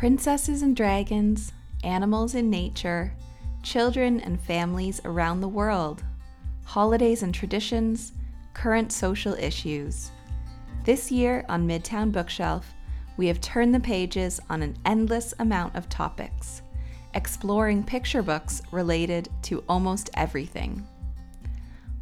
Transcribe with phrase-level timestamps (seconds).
[0.00, 1.52] Princesses and dragons,
[1.84, 3.12] animals in nature,
[3.62, 6.02] children and families around the world,
[6.64, 8.12] holidays and traditions,
[8.54, 10.10] current social issues.
[10.84, 12.72] This year on Midtown Bookshelf,
[13.18, 16.62] we have turned the pages on an endless amount of topics,
[17.12, 20.82] exploring picture books related to almost everything.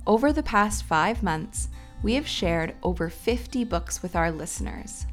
[0.06, 1.68] Over the past five months,
[2.04, 5.04] we have shared over 50 books with our listeners.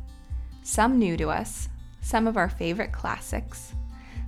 [0.62, 1.68] Some new to us,
[2.06, 3.74] some of our favorite classics,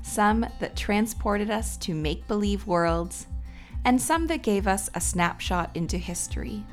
[0.01, 3.27] some that transported us to make believe worlds,
[3.85, 6.65] and some that gave us a snapshot into history.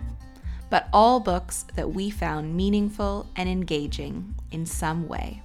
[0.70, 5.42] But all books that we found meaningful and engaging in some way.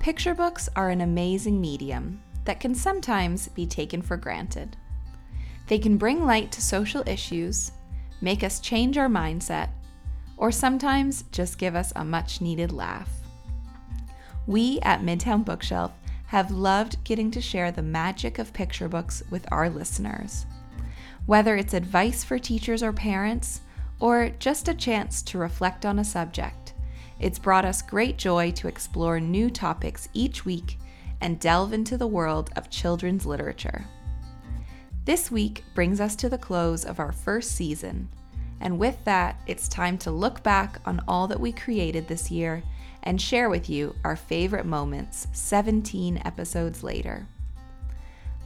[0.00, 4.76] Picture books are an amazing medium that can sometimes be taken for granted.
[5.66, 7.72] They can bring light to social issues,
[8.20, 9.70] make us change our mindset,
[10.36, 13.08] or sometimes just give us a much needed laugh.
[14.46, 15.92] We at Midtown Bookshelf
[16.26, 20.46] have loved getting to share the magic of picture books with our listeners.
[21.26, 23.62] Whether it's advice for teachers or parents,
[23.98, 26.74] or just a chance to reflect on a subject,
[27.18, 30.78] it's brought us great joy to explore new topics each week
[31.20, 33.84] and delve into the world of children's literature.
[35.06, 38.08] This week brings us to the close of our first season,
[38.60, 42.62] and with that, it's time to look back on all that we created this year
[43.06, 47.28] and share with you our favorite moments 17 episodes later.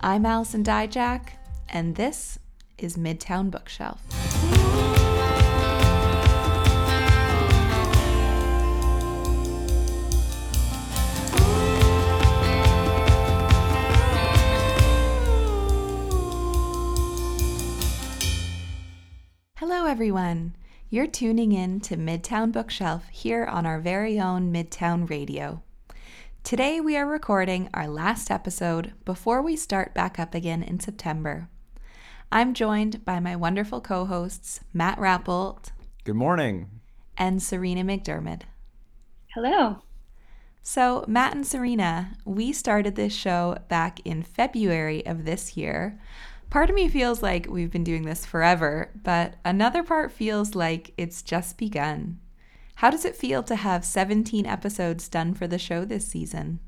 [0.02, 1.30] I'm Allison Dyjach,
[1.70, 2.38] and this
[2.76, 4.02] is Midtown Bookshelf.
[19.56, 20.54] Hello, everyone.
[20.92, 25.62] You're tuning in to Midtown Bookshelf here on our very own Midtown Radio.
[26.42, 31.48] Today, we are recording our last episode before we start back up again in September.
[32.32, 35.70] I'm joined by my wonderful co hosts, Matt Rappolt.
[36.02, 36.80] Good morning.
[37.16, 38.42] And Serena McDiarmid.
[39.36, 39.82] Hello.
[40.64, 46.00] So, Matt and Serena, we started this show back in February of this year
[46.50, 50.92] Part of me feels like we've been doing this forever, but another part feels like
[50.96, 52.18] it's just begun.
[52.76, 56.58] How does it feel to have 17 episodes done for the show this season?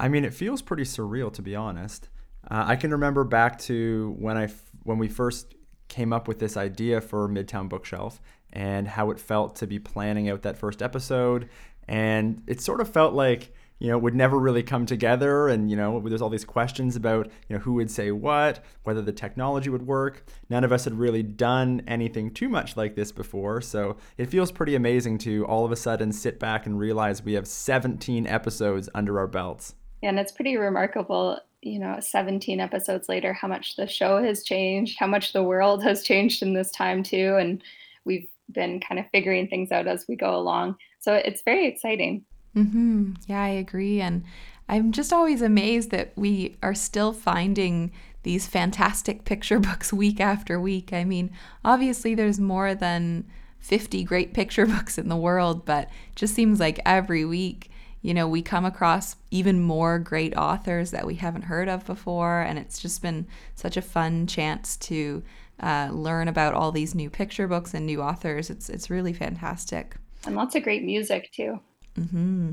[0.00, 2.08] I mean, it feels pretty surreal to be honest.
[2.50, 4.48] Uh, I can remember back to when I
[4.82, 5.54] when we first
[5.86, 8.20] came up with this idea for Midtown Bookshelf
[8.52, 11.48] and how it felt to be planning out that first episode,
[11.86, 15.48] and it sort of felt like you know, would never really come together.
[15.48, 19.02] And, you know, there's all these questions about, you know, who would say what, whether
[19.02, 20.24] the technology would work.
[20.48, 23.60] None of us had really done anything too much like this before.
[23.60, 27.34] So it feels pretty amazing to all of a sudden sit back and realize we
[27.34, 29.74] have 17 episodes under our belts.
[30.02, 34.98] And it's pretty remarkable, you know, 17 episodes later, how much the show has changed,
[34.98, 37.36] how much the world has changed in this time, too.
[37.38, 37.62] And
[38.04, 40.76] we've been kind of figuring things out as we go along.
[41.00, 42.24] So it's very exciting.
[42.56, 43.12] Mm-hmm.
[43.26, 44.00] Yeah, I agree.
[44.00, 44.24] And
[44.68, 47.92] I'm just always amazed that we are still finding
[48.22, 50.92] these fantastic picture books week after week.
[50.92, 51.30] I mean,
[51.64, 53.24] obviously, there's more than
[53.60, 57.70] 50 great picture books in the world, but just seems like every week,
[58.02, 62.42] you know, we come across even more great authors that we haven't heard of before.
[62.42, 65.22] And it's just been such a fun chance to
[65.60, 68.50] uh, learn about all these new picture books and new authors.
[68.50, 69.96] It's, it's really fantastic.
[70.26, 71.60] And lots of great music, too.
[71.98, 72.52] Mm-hmm.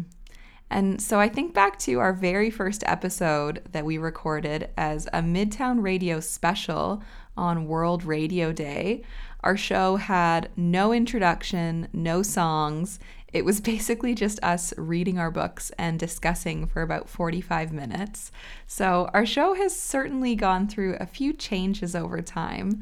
[0.72, 5.22] And so I think back to our very first episode that we recorded as a
[5.22, 7.04] Midtown Radio special
[7.36, 9.04] on World Radio Day.
[9.42, 13.00] Our show had no introduction, no songs.
[13.34, 18.32] It was basically just us reading our books and discussing for about 45 minutes.
[18.66, 22.82] So our show has certainly gone through a few changes over time.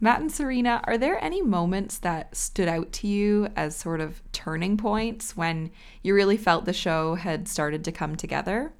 [0.00, 4.22] Matt and Serena, are there any moments that stood out to you as sort of
[4.32, 5.70] turning points when
[6.02, 8.72] you really felt the show had started to come together?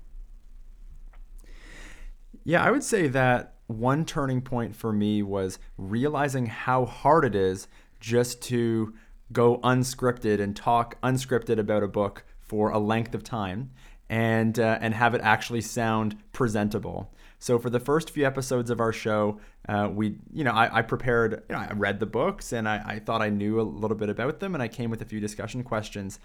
[2.45, 7.35] Yeah, I would say that one turning point for me was realizing how hard it
[7.35, 7.67] is
[8.01, 8.95] just to
[9.33, 13.71] go unscripted and talk unscripted about a book for a length of time
[14.09, 17.13] and uh, and have it actually sound presentable.
[17.39, 20.83] So for the first few episodes of our show, uh, we, you know, I, I,
[20.83, 23.97] prepared, you know, I read the books and I, I thought I knew a little
[23.97, 26.19] bit about them and I came with a few discussion questions.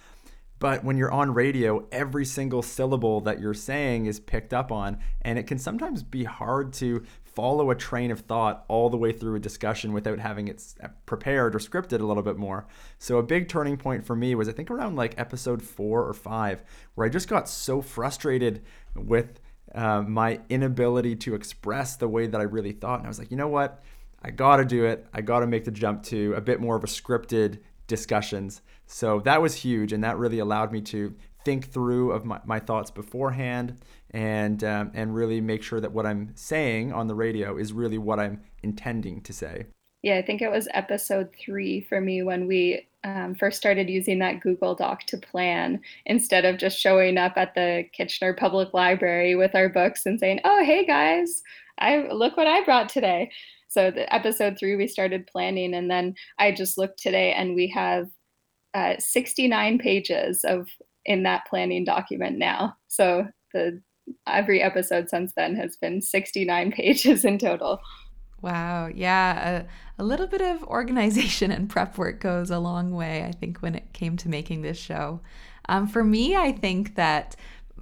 [0.60, 4.98] But when you're on radio, every single syllable that you're saying is picked up on,
[5.22, 9.12] and it can sometimes be hard to follow a train of thought all the way
[9.12, 10.64] through a discussion without having it
[11.06, 12.66] prepared or scripted a little bit more.
[12.98, 16.14] So a big turning point for me was I think around like episode four or
[16.14, 16.64] five,
[16.96, 18.64] where I just got so frustrated
[18.96, 19.42] with
[19.74, 23.00] uh, my inability to express the way that I really thought.
[23.00, 23.84] And I was like, you know what?
[24.22, 25.06] I got to do it.
[25.14, 28.62] I got to make the jump to a bit more of a scripted discussions.
[28.86, 29.92] So that was huge.
[29.92, 33.80] And that really allowed me to think through of my, my thoughts beforehand
[34.12, 37.98] and um, and really make sure that what I'm saying on the radio is really
[37.98, 39.66] what I'm intending to say.
[40.04, 44.20] Yeah, I think it was episode three for me when we um, first started using
[44.20, 49.36] that Google Doc to plan instead of just showing up at the Kitchener Public Library
[49.36, 51.42] with our books and saying, "Oh, hey guys,
[51.80, 53.32] I look what I brought today."
[53.68, 57.68] So the episode three, we started planning, and then I just looked today, and we
[57.70, 58.10] have
[58.74, 60.68] uh, 69 pages of
[61.06, 62.76] in that planning document now.
[62.88, 63.82] So the
[64.28, 67.80] every episode since then has been 69 pages in total.
[68.42, 68.90] Wow.
[68.94, 69.62] Yeah.
[69.62, 69.66] A,
[69.98, 73.76] a, little bit of organization and prep work goes a long way, I think, when
[73.76, 75.22] it came to making this show.
[75.70, 77.36] Um, for me, I think that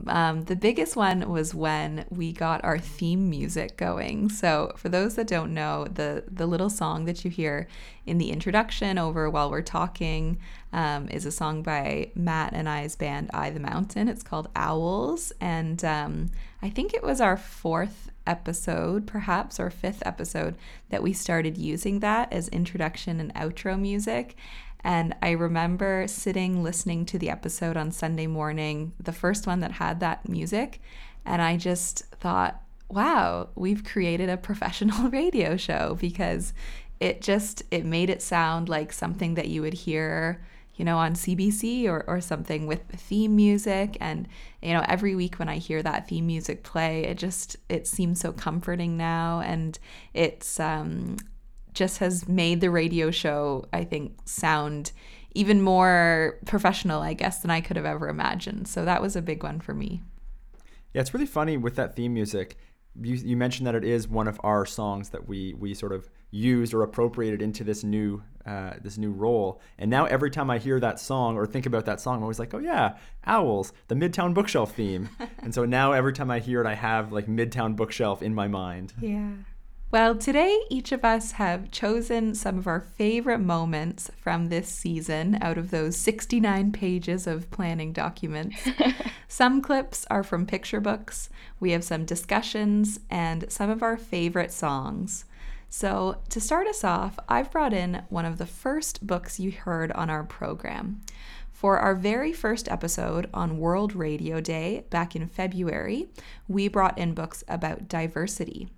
[0.07, 4.29] um, the biggest one was when we got our theme music going.
[4.29, 7.67] So, for those that don't know, the the little song that you hear
[8.05, 10.39] in the introduction over while we're talking
[10.73, 14.07] um, is a song by Matt and I's band I the Mountain.
[14.07, 16.31] It's called Owls, and um,
[16.61, 20.55] I think it was our fourth episode, perhaps, or fifth episode
[20.89, 24.35] that we started using that as introduction and outro music.
[24.83, 29.73] And I remember sitting listening to the episode on Sunday morning, the first one that
[29.73, 30.81] had that music,
[31.25, 36.53] and I just thought, wow, we've created a professional radio show because
[36.99, 40.39] it just it made it sound like something that you would hear
[40.75, 43.97] you know on cbc or, or something with theme music.
[43.99, 44.27] And
[44.61, 48.19] you know every week when i hear that theme music play it just it seems
[48.19, 49.41] so comforting now.
[49.41, 49.77] And
[50.13, 51.17] it's um
[51.73, 54.91] just has made the radio show, I think, sound
[55.33, 58.67] even more professional, I guess, than I could have ever imagined.
[58.67, 60.01] So that was a big one for me.
[60.93, 62.57] Yeah, it's really funny with that theme music.
[63.01, 66.09] You, you mentioned that it is one of our songs that we we sort of
[66.31, 69.61] used or appropriated into this new uh, this new role.
[69.77, 72.39] And now every time I hear that song or think about that song, I'm always
[72.39, 75.09] like, oh yeah, Owls, the Midtown Bookshelf theme.
[75.39, 78.47] and so now every time I hear it, I have like Midtown Bookshelf in my
[78.47, 78.93] mind.
[78.99, 79.31] Yeah.
[79.91, 85.37] Well, today each of us have chosen some of our favorite moments from this season
[85.41, 88.55] out of those 69 pages of planning documents.
[89.27, 91.27] some clips are from picture books,
[91.59, 95.25] we have some discussions, and some of our favorite songs.
[95.67, 99.91] So, to start us off, I've brought in one of the first books you heard
[99.91, 101.01] on our program.
[101.51, 106.07] For our very first episode on World Radio Day back in February,
[106.47, 108.69] we brought in books about diversity.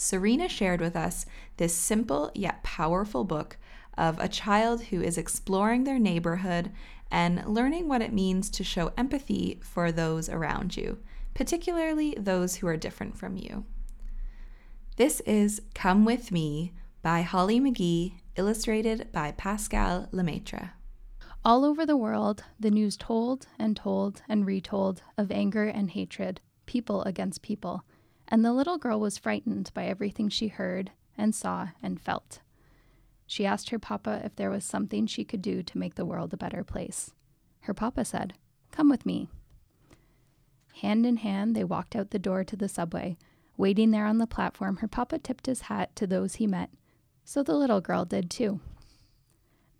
[0.00, 1.26] Serena shared with us
[1.58, 3.58] this simple yet powerful book
[3.98, 6.72] of a child who is exploring their neighborhood
[7.10, 10.98] and learning what it means to show empathy for those around you,
[11.34, 13.66] particularly those who are different from you.
[14.96, 16.72] This is Come With Me
[17.02, 20.70] by Holly McGhee, illustrated by Pascal Lemaitre.
[21.44, 26.40] All over the world, the news told and told and retold of anger and hatred,
[26.64, 27.84] people against people
[28.30, 32.40] and the little girl was frightened by everything she heard and saw and felt.
[33.26, 36.32] She asked her papa if there was something she could do to make the world
[36.32, 37.12] a better place.
[37.62, 38.34] Her papa said,
[38.70, 39.28] Come with me.
[40.80, 43.16] Hand in hand, they walked out the door to the subway.
[43.56, 46.70] Waiting there on the platform, her papa tipped his hat to those he met,
[47.24, 48.60] so the little girl did too.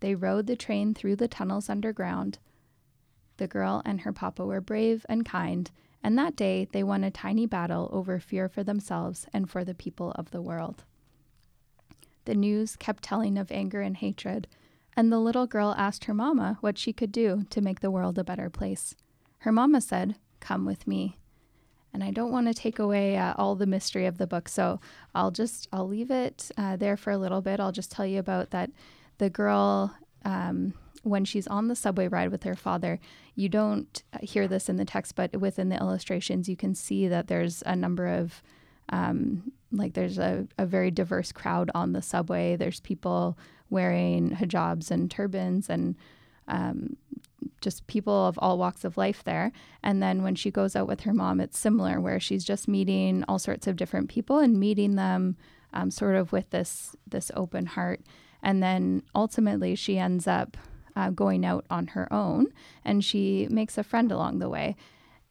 [0.01, 2.39] They rode the train through the tunnels underground.
[3.37, 5.71] The girl and her papa were brave and kind
[6.03, 9.75] and that day they won a tiny battle over fear for themselves and for the
[9.75, 10.83] people of the world.
[12.25, 14.47] The news kept telling of anger and hatred,
[14.95, 18.17] and the little girl asked her mama what she could do to make the world
[18.17, 18.95] a better place.
[19.39, 21.17] Her mama said, Come with me.
[21.93, 24.79] And I don't want to take away uh, all the mystery of the book, so
[25.13, 27.59] I'll just I'll leave it uh, there for a little bit.
[27.59, 28.71] I'll just tell you about that.
[29.17, 32.99] The girl um, when she's on the subway ride with her father,
[33.35, 37.27] you don't hear this in the text, but within the illustrations, you can see that
[37.27, 38.43] there's a number of,
[38.89, 42.55] um, like, there's a, a very diverse crowd on the subway.
[42.55, 43.37] There's people
[43.69, 45.95] wearing hijabs and turbans and
[46.47, 46.97] um,
[47.61, 49.51] just people of all walks of life there.
[49.81, 53.23] And then when she goes out with her mom, it's similar, where she's just meeting
[53.27, 55.37] all sorts of different people and meeting them
[55.73, 58.01] um, sort of with this this open heart.
[58.43, 60.57] And then ultimately, she ends up
[60.95, 62.47] uh, going out on her own,
[62.83, 64.75] and she makes a friend along the way.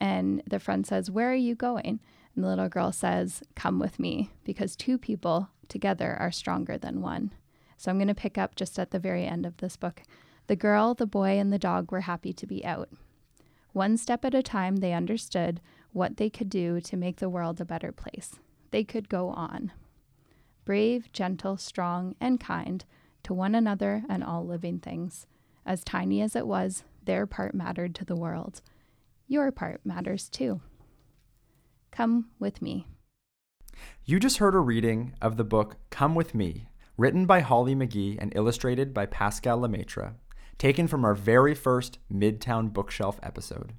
[0.00, 2.00] And the friend says, Where are you going?
[2.34, 7.02] And the little girl says, Come with me, because two people together are stronger than
[7.02, 7.32] one.
[7.76, 10.02] So I'm going to pick up just at the very end of this book.
[10.46, 12.90] The girl, the boy, and the dog were happy to be out.
[13.72, 15.60] One step at a time, they understood
[15.92, 18.32] what they could do to make the world a better place.
[18.70, 19.72] They could go on.
[20.64, 22.84] Brave, gentle, strong, and kind
[23.22, 25.26] to one another and all living things.
[25.70, 28.60] As tiny as it was, their part mattered to the world.
[29.28, 30.60] Your part matters too.
[31.92, 32.88] Come with me.
[34.04, 38.18] You just heard a reading of the book Come With Me, written by Holly McGhee
[38.20, 40.14] and illustrated by Pascal Lemaitre,
[40.58, 43.74] taken from our very first Midtown Bookshelf episode.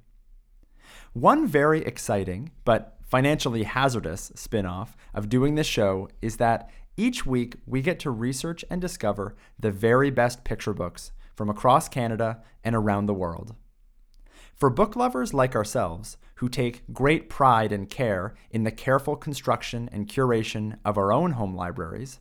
[1.12, 7.26] One very exciting, but financially hazardous spin off of doing this show is that each
[7.26, 12.42] week we get to research and discover the very best picture books from across Canada
[12.64, 13.54] and around the world.
[14.54, 19.88] For book lovers like ourselves, who take great pride and care in the careful construction
[19.92, 22.20] and curation of our own home libraries,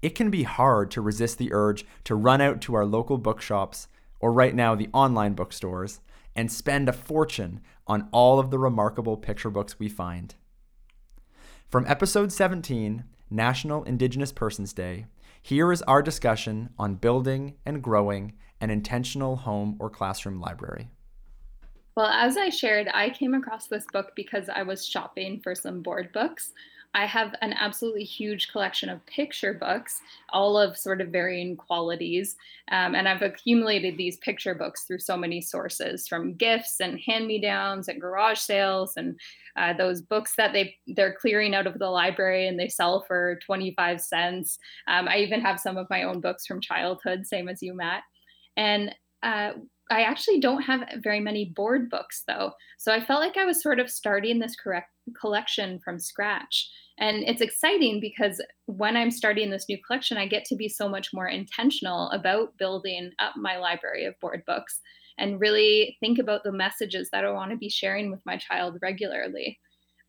[0.00, 3.88] it can be hard to resist the urge to run out to our local bookshops,
[4.20, 6.00] or right now the online bookstores,
[6.34, 10.34] and spend a fortune on all of the remarkable picture books we find.
[11.68, 15.06] From episode 17, National Indigenous Persons Day,
[15.42, 20.88] here is our discussion on building and growing an intentional home or classroom library.
[21.96, 25.82] Well, as I shared, I came across this book because I was shopping for some
[25.82, 26.52] board books.
[26.94, 32.36] I have an absolutely huge collection of picture books, all of sort of varying qualities.
[32.70, 37.26] Um, and I've accumulated these picture books through so many sources from gifts and hand
[37.26, 39.18] me downs and garage sales and
[39.56, 43.38] uh, those books that they they're clearing out of the library and they sell for
[43.44, 44.58] 25 cents.
[44.86, 48.02] Um, I even have some of my own books from childhood, same as you, Matt.
[48.56, 49.52] And uh,
[49.90, 52.52] I actually don't have very many board books though.
[52.78, 56.70] So I felt like I was sort of starting this correct collection from scratch.
[56.98, 60.88] And it's exciting because when I'm starting this new collection, I get to be so
[60.88, 64.80] much more intentional about building up my library of board books
[65.18, 68.78] and really think about the messages that I want to be sharing with my child
[68.82, 69.58] regularly.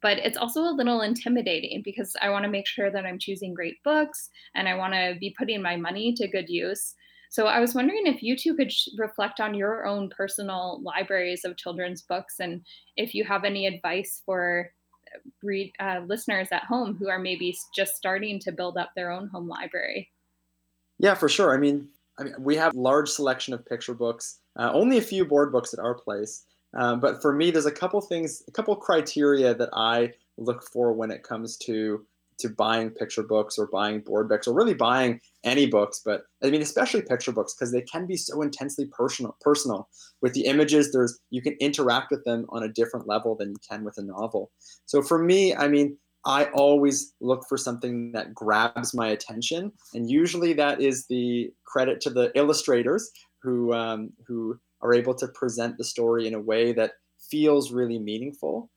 [0.02, 3.54] But it's also a little intimidating because I want to make sure that I'm choosing
[3.54, 6.94] great books and I want to be putting my money to good use.
[7.30, 11.46] So I was wondering if you two could sh- reflect on your own personal libraries
[11.46, 12.66] of children's books and
[12.98, 14.70] if you have any advice for
[15.42, 19.28] read, uh, listeners at home who are maybe just starting to build up their own
[19.28, 20.10] home library.
[21.00, 21.54] Yeah, for sure.
[21.54, 24.40] I mean, I mean, we have large selection of picture books.
[24.58, 27.72] Uh, only a few board books at our place, um, but for me, there's a
[27.72, 32.06] couple things, a couple criteria that I look for when it comes to
[32.44, 36.50] to buying picture books or buying board books or really buying any books but i
[36.50, 39.90] mean especially picture books because they can be so intensely personal personal.
[40.22, 43.56] With the images there's you can interact with them on a different level than you
[43.68, 44.52] can with a novel.
[44.86, 50.10] So for me i mean i always look for something that grabs my attention and
[50.10, 55.78] usually that is the credit to the illustrators who um, who are able to present
[55.78, 56.94] the story in a way that
[57.30, 58.70] feels really meaningful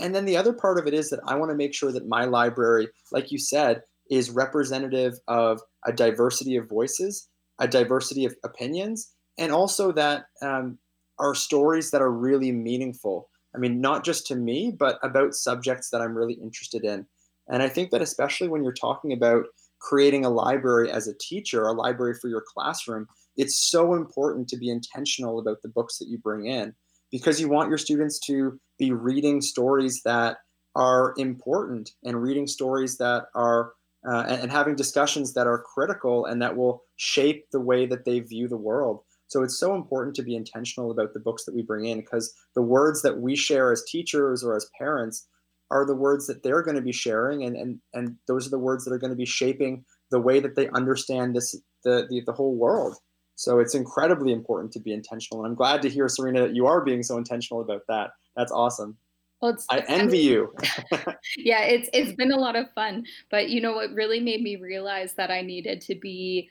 [0.00, 2.08] and then the other part of it is that I want to make sure that
[2.08, 8.34] my library, like you said, is representative of a diversity of voices, a diversity of
[8.44, 10.78] opinions, and also that um,
[11.18, 13.30] are stories that are really meaningful.
[13.54, 17.06] I mean, not just to me, but about subjects that I'm really interested in.
[17.48, 19.46] And I think that especially when you're talking about
[19.80, 24.56] creating a library as a teacher, a library for your classroom, it's so important to
[24.56, 26.74] be intentional about the books that you bring in
[27.14, 30.38] because you want your students to be reading stories that
[30.74, 33.70] are important and reading stories that are
[34.04, 38.04] uh, and, and, having discussions that are critical and that will shape the way that
[38.04, 39.00] they view the world.
[39.28, 42.34] So it's so important to be intentional about the books that we bring in because
[42.56, 45.28] the words that we share as teachers or as parents
[45.70, 48.58] are the words that they're going to be sharing and and, and those are the
[48.58, 51.54] words that are going to be shaping the way that they understand this
[51.84, 52.96] the, the, the whole world
[53.36, 56.66] so it's incredibly important to be intentional and i'm glad to hear serena that you
[56.66, 58.96] are being so intentional about that that's awesome.
[59.40, 60.54] Well, it's, I envy you.
[61.36, 63.04] yeah, it's it's been a lot of fun.
[63.30, 66.50] But you know what really made me realize that I needed to be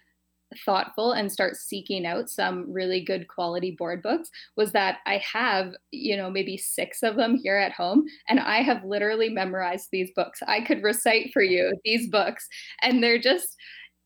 [0.65, 5.73] thoughtful and start seeking out some really good quality board books was that I have,
[5.89, 10.11] you know, maybe six of them here at home and I have literally memorized these
[10.15, 10.41] books.
[10.45, 12.47] I could recite for you these books
[12.83, 13.57] and they're just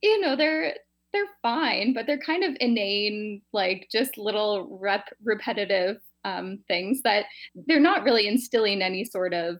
[0.02, 0.76] you know, they're
[1.14, 7.26] they're fine, but they're kind of inane like just little rep repetitive um, things that
[7.68, 9.58] they're not really instilling any sort of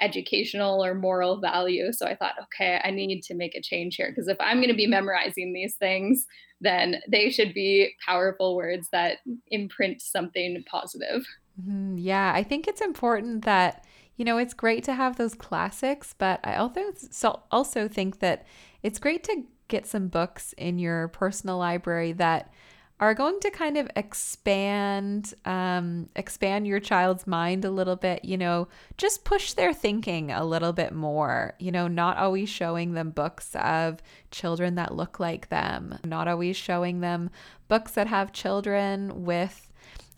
[0.00, 1.92] educational or moral value.
[1.92, 4.68] So I thought, okay, I need to make a change here because if I'm going
[4.68, 6.26] to be memorizing these things,
[6.60, 11.26] then they should be powerful words that imprint something positive.
[11.60, 11.98] Mm-hmm.
[11.98, 13.84] Yeah, I think it's important that
[14.16, 18.46] you know, it's great to have those classics, but I also also think that
[18.82, 22.52] it's great to get some books in your personal library that
[22.98, 28.38] are going to kind of expand um, expand your child's mind a little bit you
[28.38, 33.10] know just push their thinking a little bit more you know not always showing them
[33.10, 37.30] books of children that look like them not always showing them
[37.68, 39.65] books that have children with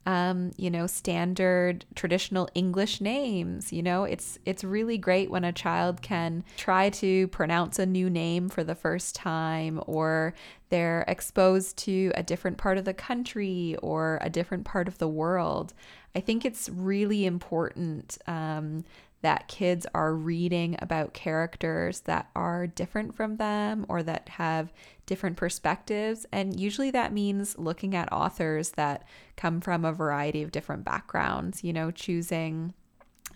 [0.06, 3.72] um, you know, standard traditional English names.
[3.72, 8.08] You know, it's it's really great when a child can try to pronounce a new
[8.08, 10.34] name for the first time, or
[10.70, 15.08] they're exposed to a different part of the country or a different part of the
[15.08, 15.74] world.
[16.14, 18.84] I think it's really important um,
[19.22, 24.72] that kids are reading about characters that are different from them or that have
[25.06, 26.24] different perspectives.
[26.30, 29.06] And usually that means looking at authors that
[29.36, 32.74] come from a variety of different backgrounds, you know, choosing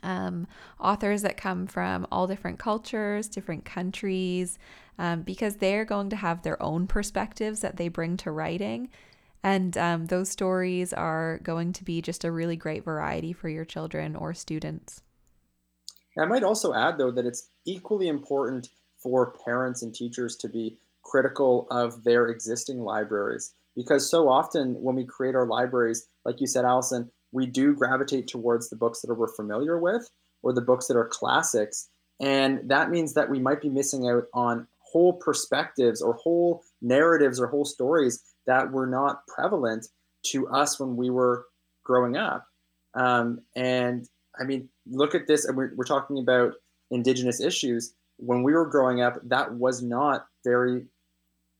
[0.02, 0.46] um,
[0.80, 4.58] authors that come from all different cultures, different countries,
[4.98, 8.88] um, because they're going to have their own perspectives that they bring to writing.
[9.42, 13.64] And um, those stories are going to be just a really great variety for your
[13.64, 15.02] children or students.
[16.18, 18.68] I might also add, though, that it's equally important
[19.02, 24.94] for parents and teachers to be critical of their existing libraries because so often when
[24.94, 29.14] we create our libraries, like you said, Allison, we do gravitate towards the books that
[29.14, 30.08] we're familiar with
[30.42, 31.88] or the books that are classics.
[32.20, 37.40] And that means that we might be missing out on whole perspectives or whole narratives
[37.40, 39.86] or whole stories that were not prevalent
[40.26, 41.46] to us when we were
[41.84, 42.46] growing up.
[42.94, 44.06] Um, and
[44.40, 46.54] I mean, look at this, and we're, we're talking about
[46.90, 47.94] indigenous issues.
[48.18, 50.86] When we were growing up, that was not very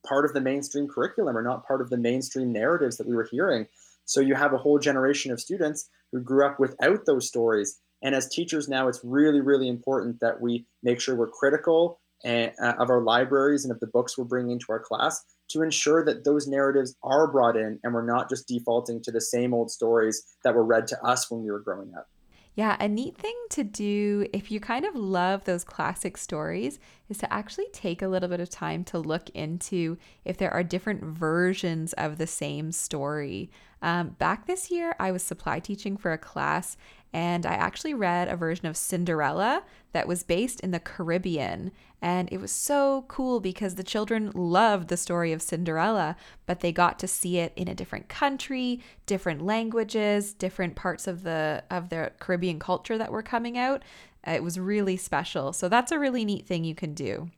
[0.07, 3.29] part of the mainstream curriculum or not part of the mainstream narratives that we were
[3.31, 3.67] hearing.
[4.05, 7.81] So you have a whole generation of students who grew up without those stories.
[8.03, 12.53] And as teachers now, it's really, really important that we make sure we're critical and,
[12.61, 16.05] uh, of our libraries and of the books we're bringing into our class to ensure
[16.05, 19.71] that those narratives are brought in and we're not just defaulting to the same old
[19.71, 22.09] stories that were read to us when we were growing up.
[22.55, 27.17] Yeah, a neat thing to do if you kind of love those classic stories is
[27.19, 31.03] to actually take a little bit of time to look into if there are different
[31.03, 33.51] versions of the same story.
[33.81, 36.77] Um, back this year, I was supply teaching for a class,
[37.13, 41.71] and I actually read a version of Cinderella that was based in the Caribbean.
[42.01, 46.73] And it was so cool because the children loved the story of Cinderella, but they
[46.73, 51.91] got to see it in a different country, different languages, different parts of the of
[51.91, 53.83] the Caribbean culture that were coming out.
[54.27, 55.53] It was really special.
[55.53, 57.31] So that's a really neat thing you can do.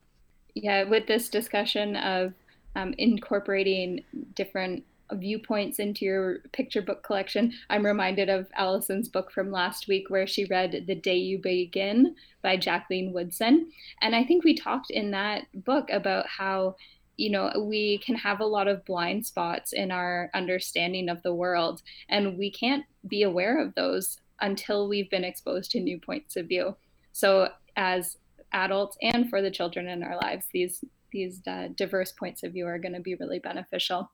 [0.55, 2.33] Yeah, with this discussion of
[2.77, 9.51] um, incorporating different viewpoints into your picture book collection, I'm reminded of Allison's book from
[9.51, 13.71] last week where she read The Day You Begin by Jacqueline Woodson.
[14.01, 16.77] And I think we talked in that book about how,
[17.17, 21.35] you know, we can have a lot of blind spots in our understanding of the
[21.35, 26.37] world, and we can't be aware of those until we've been exposed to new points
[26.37, 26.77] of view.
[27.12, 28.19] So, as
[28.53, 32.67] adults and for the children in our lives, these these uh, diverse points of view
[32.67, 34.11] are going to be really beneficial.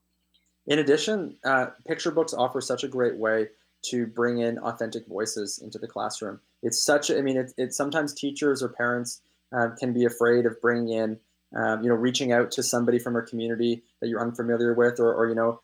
[0.67, 3.47] In addition, uh, picture books offer such a great way
[3.85, 6.39] to bring in authentic voices into the classroom.
[6.61, 9.21] It's such, I mean, it's it, sometimes teachers or parents
[9.55, 11.19] uh, can be afraid of bringing in,
[11.55, 15.13] um, you know, reaching out to somebody from a community that you're unfamiliar with, or,
[15.13, 15.59] or you know,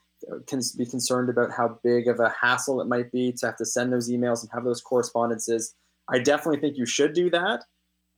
[0.46, 3.64] can be concerned about how big of a hassle it might be to have to
[3.64, 5.74] send those emails and have those correspondences.
[6.08, 7.64] I definitely think you should do that.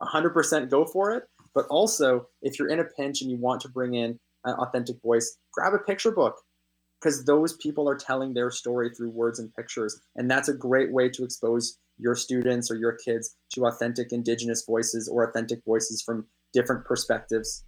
[0.02, 1.24] 100% go for it.
[1.54, 4.96] But also, if you're in a pinch and you want to bring in an authentic
[5.02, 6.36] voice, grab a picture book
[7.00, 10.00] because those people are telling their story through words and pictures.
[10.16, 14.64] And that's a great way to expose your students or your kids to authentic Indigenous
[14.66, 17.64] voices or authentic voices from different perspectives.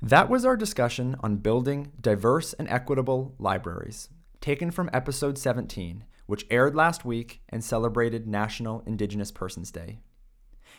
[0.00, 4.08] That was our discussion on building diverse and equitable libraries,
[4.40, 10.00] taken from episode 17, which aired last week and celebrated National Indigenous Persons Day.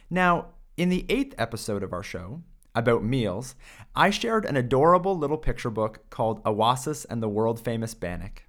[0.09, 2.41] Now, in the eighth episode of our show,
[2.75, 3.55] about meals,
[3.95, 8.43] I shared an adorable little picture book called Awasis and the World Famous Bannock.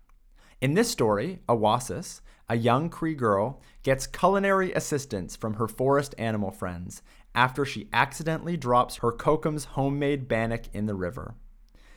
[0.61, 6.51] In this story, Awasis, a young Cree girl, gets culinary assistance from her forest animal
[6.51, 7.03] friends
[7.35, 11.35] after she accidentally drops her Kokum's homemade bannock in the river.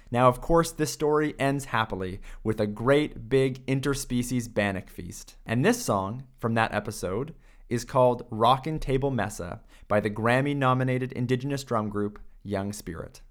[0.09, 5.35] Now, of course, this story ends happily with a great big interspecies bannock feast.
[5.45, 7.35] And this song from that episode
[7.69, 13.21] is called Rockin' Table Mesa by the Grammy nominated Indigenous drum group Young Spirit.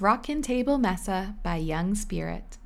[0.00, 2.58] Rockin' Table Mesa by Young Spirit.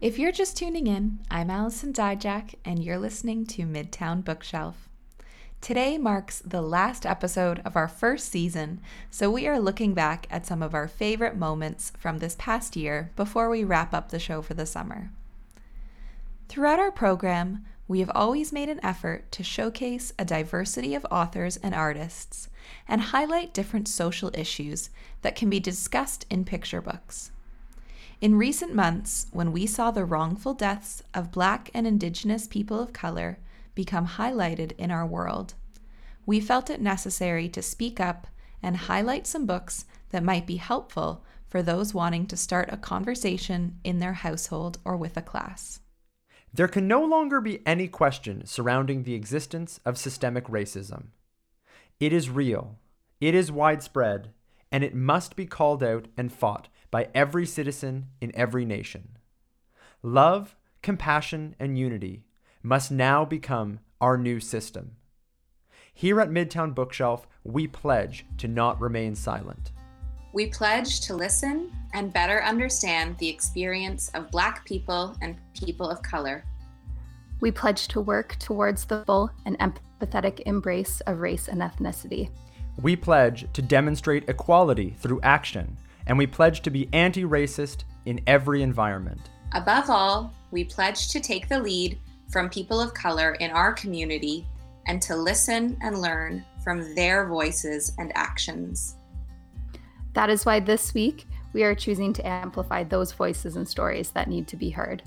[0.00, 4.88] If you're just tuning in, I'm Allison Dyjach, and you're listening to Midtown Bookshelf.
[5.60, 10.46] Today marks the last episode of our first season, so we are looking back at
[10.46, 14.42] some of our favorite moments from this past year before we wrap up the show
[14.42, 15.10] for the summer.
[16.48, 21.56] Throughout our program, we have always made an effort to showcase a diversity of authors
[21.58, 22.48] and artists
[22.86, 24.90] and highlight different social issues
[25.22, 27.30] that can be discussed in picture books.
[28.20, 32.92] In recent months, when we saw the wrongful deaths of Black and Indigenous people of
[32.92, 33.38] color
[33.74, 35.54] become highlighted in our world,
[36.24, 38.26] we felt it necessary to speak up
[38.62, 43.78] and highlight some books that might be helpful for those wanting to start a conversation
[43.84, 45.80] in their household or with a class.
[46.52, 51.06] There can no longer be any question surrounding the existence of systemic racism.
[52.04, 52.76] It is real,
[53.18, 54.34] it is widespread,
[54.70, 59.16] and it must be called out and fought by every citizen in every nation.
[60.02, 62.26] Love, compassion, and unity
[62.62, 64.96] must now become our new system.
[65.94, 69.72] Here at Midtown Bookshelf, we pledge to not remain silent.
[70.34, 76.02] We pledge to listen and better understand the experience of Black people and people of
[76.02, 76.44] color.
[77.40, 79.56] We pledge to work towards the full and
[80.04, 82.30] empathetic embrace of race and ethnicity.
[82.80, 88.20] We pledge to demonstrate equality through action, and we pledge to be anti racist in
[88.26, 89.30] every environment.
[89.52, 91.98] Above all, we pledge to take the lead
[92.30, 94.46] from people of color in our community
[94.86, 98.96] and to listen and learn from their voices and actions.
[100.14, 104.28] That is why this week we are choosing to amplify those voices and stories that
[104.28, 105.02] need to be heard.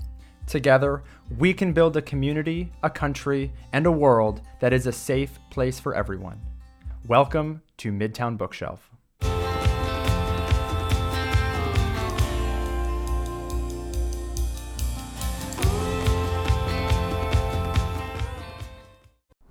[0.48, 1.02] Together,
[1.36, 5.78] we can build a community, a country, and a world that is a safe place
[5.78, 6.40] for everyone.
[7.06, 8.90] Welcome to Midtown Bookshelf.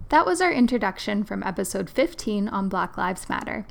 [0.09, 3.67] That was our introduction from episode 15 on Black Lives Matter.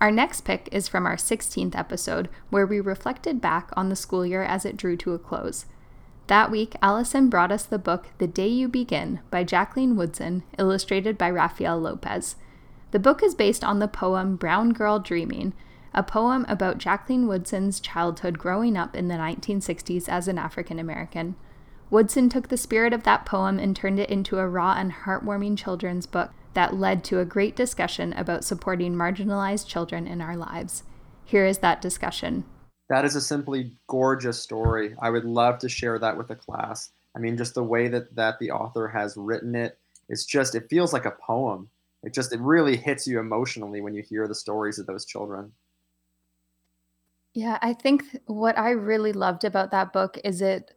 [0.00, 4.24] Our next pick is from our 16th episode, where we reflected back on the school
[4.24, 5.66] year as it drew to a close.
[6.30, 11.18] That week, Allison brought us the book The Day You Begin by Jacqueline Woodson, illustrated
[11.18, 12.36] by Rafael Lopez.
[12.92, 15.54] The book is based on the poem Brown Girl Dreaming,
[15.92, 21.34] a poem about Jacqueline Woodson's childhood growing up in the 1960s as an African American.
[21.90, 25.58] Woodson took the spirit of that poem and turned it into a raw and heartwarming
[25.58, 30.84] children's book that led to a great discussion about supporting marginalized children in our lives.
[31.24, 32.44] Here is that discussion.
[32.90, 34.96] That is a simply gorgeous story.
[35.00, 36.90] I would love to share that with the class.
[37.16, 40.68] I mean, just the way that that the author has written it, it's just it
[40.68, 41.70] feels like a poem.
[42.02, 45.52] It just it really hits you emotionally when you hear the stories of those children.
[47.32, 50.74] Yeah, I think what I really loved about that book is it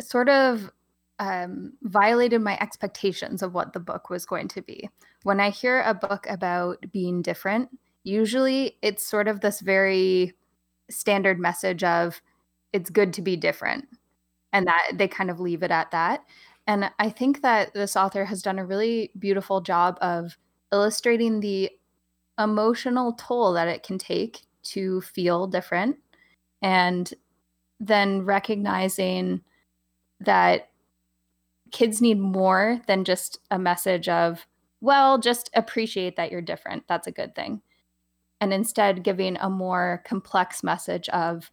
[0.00, 0.70] sort of
[1.18, 4.88] um, violated my expectations of what the book was going to be.
[5.24, 7.70] When I hear a book about being different,
[8.04, 10.36] usually it's sort of this very
[10.90, 12.20] standard message of
[12.72, 13.88] it's good to be different
[14.52, 16.24] and that they kind of leave it at that.
[16.66, 20.36] And I think that this author has done a really beautiful job of
[20.72, 21.70] illustrating the
[22.38, 25.96] emotional toll that it can take to feel different
[26.62, 27.12] and
[27.80, 29.42] then recognizing
[30.20, 30.68] that
[31.70, 34.46] kids need more than just a message of
[34.80, 37.62] well just appreciate that you're different that's a good thing
[38.40, 41.50] and instead giving a more complex message of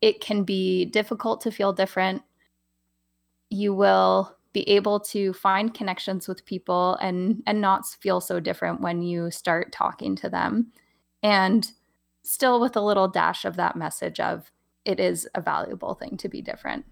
[0.00, 2.22] it can be difficult to feel different
[3.50, 8.80] you will be able to find connections with people and and not feel so different
[8.80, 10.72] when you start talking to them
[11.22, 11.72] and
[12.22, 14.50] still with a little dash of that message of
[14.84, 16.84] it is a valuable thing to be different.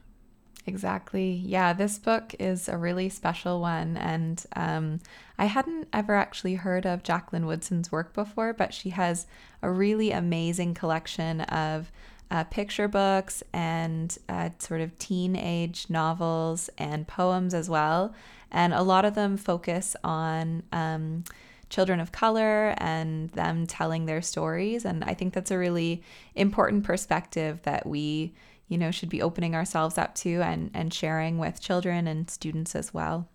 [0.64, 1.32] Exactly.
[1.32, 3.96] Yeah, this book is a really special one.
[3.96, 5.00] And um,
[5.38, 9.26] I hadn't ever actually heard of Jacqueline Woodson's work before, but she has
[9.60, 11.90] a really amazing collection of
[12.30, 18.14] uh, picture books and uh, sort of teenage novels and poems as well.
[18.50, 20.62] And a lot of them focus on.
[20.72, 21.24] Um,
[21.72, 24.84] children of color and them telling their stories.
[24.84, 26.02] And I think that's a really
[26.34, 28.34] important perspective that we,
[28.72, 32.74] you know, should be opening ourselves up to and, and sharing with children and students
[32.74, 33.28] as well.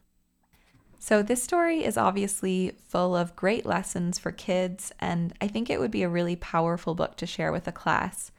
[1.00, 5.80] So, this story is obviously full of great lessons for kids, and I think it
[5.80, 8.32] would be a really powerful book to share with a class.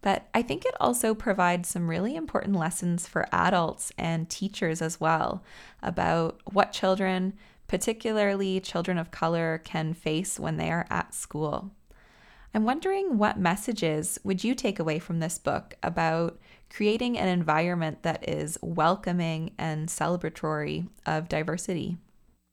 [0.00, 5.00] But I think it also provides some really important lessons for adults and teachers as
[5.00, 5.42] well
[5.82, 7.34] about what children
[7.66, 11.70] particularly children of color, can face when they are at school.
[12.54, 16.38] I'm wondering what messages would you take away from this book about
[16.74, 21.96] creating an environment that is welcoming and celebratory of diversity?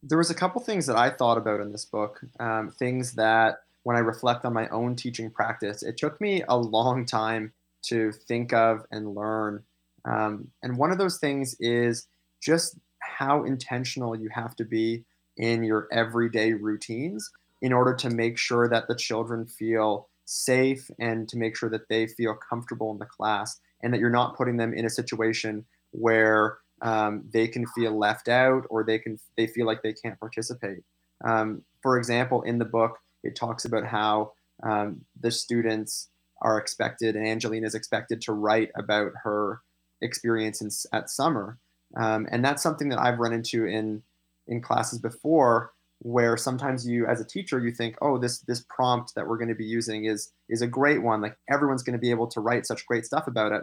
[0.00, 3.62] There was a couple things that I thought about in this book, um, things that
[3.82, 7.52] when I reflect on my own teaching practice, it took me a long time
[7.86, 9.64] to think of and learn.
[10.04, 12.06] Um, and one of those things is
[12.40, 15.04] just how intentional you have to be
[15.36, 17.28] in your everyday routines
[17.60, 21.88] in order to make sure that the children feel safe and to make sure that
[21.88, 25.64] they feel comfortable in the class and that you're not putting them in a situation
[25.90, 30.18] where um, they can feel left out or they can they feel like they can't
[30.18, 30.82] participate.
[31.24, 36.08] Um, for example, in the book, it talks about how um, the students
[36.40, 39.60] are expected and Angelina is expected to write about her
[40.00, 41.58] experience in, at summer,
[41.96, 44.02] um, and that's something that I've run into in
[44.48, 45.72] in classes before
[46.04, 49.48] where sometimes you as a teacher you think oh this this prompt that we're going
[49.48, 52.40] to be using is is a great one like everyone's going to be able to
[52.40, 53.62] write such great stuff about it.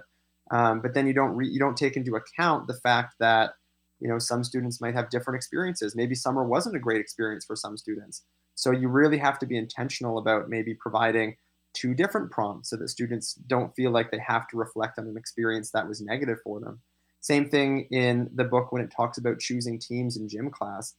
[0.52, 3.52] Um, but then you don't re- you don't take into account the fact that
[4.00, 5.96] you know some students might have different experiences.
[5.96, 8.24] Maybe summer wasn't a great experience for some students.
[8.56, 11.36] So you really have to be intentional about maybe providing
[11.74, 15.18] two different prompts so that students don't feel like they have to reflect on an
[15.18, 16.82] experience that was negative for them.
[17.22, 20.96] Same thing in the book when it talks about choosing teams in gym class.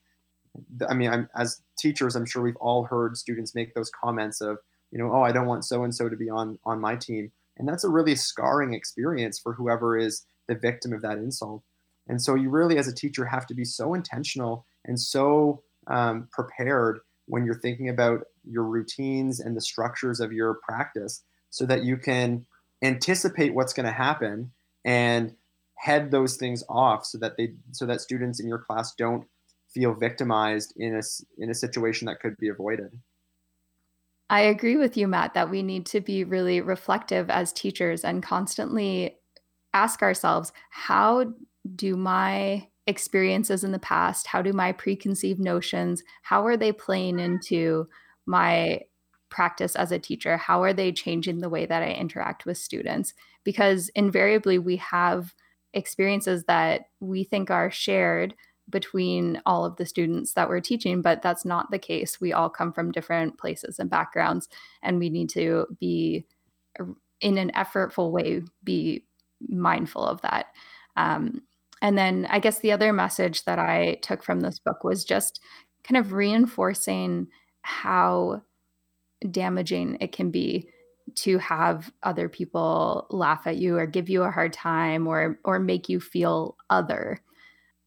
[0.88, 4.58] I mean, I'm, as teachers, I'm sure we've all heard students make those comments of,
[4.90, 7.30] you know, oh, I don't want so and so to be on on my team,
[7.56, 11.62] and that's a really scarring experience for whoever is the victim of that insult.
[12.08, 16.28] And so, you really, as a teacher, have to be so intentional and so um,
[16.32, 21.84] prepared when you're thinking about your routines and the structures of your practice, so that
[21.84, 22.46] you can
[22.82, 24.50] anticipate what's going to happen
[24.84, 25.34] and
[25.76, 29.24] head those things off so that they so that students in your class don't
[29.72, 31.02] feel victimized in a
[31.38, 32.90] in a situation that could be avoided.
[34.28, 38.22] I agree with you Matt that we need to be really reflective as teachers and
[38.22, 39.16] constantly
[39.74, 41.33] ask ourselves how
[41.74, 47.20] do my experiences in the past how do my preconceived notions how are they playing
[47.20, 47.87] into
[48.26, 48.80] my
[49.28, 53.14] practice as a teacher how are they changing the way that i interact with students
[53.44, 55.35] because invariably we have
[55.72, 58.35] experiences that we think are shared
[58.70, 62.20] between all of the students that we're teaching, but that's not the case.
[62.20, 64.48] We all come from different places and backgrounds,
[64.83, 66.26] and we need to be,
[67.20, 69.04] in an effortful way, be
[69.48, 70.46] mindful of that.
[70.96, 71.42] Um,
[71.83, 75.40] and then I guess the other message that I took from this book was just
[75.83, 77.28] kind of reinforcing
[77.62, 78.42] how
[79.30, 80.68] damaging it can be
[81.14, 85.59] to have other people laugh at you or give you a hard time or or
[85.59, 87.20] make you feel other.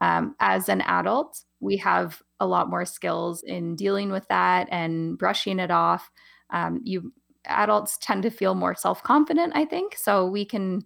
[0.01, 5.17] Um, as an adult, we have a lot more skills in dealing with that and
[5.17, 6.10] brushing it off.
[6.49, 7.13] Um, you
[7.45, 9.95] adults tend to feel more self confident, I think.
[9.97, 10.84] So we can,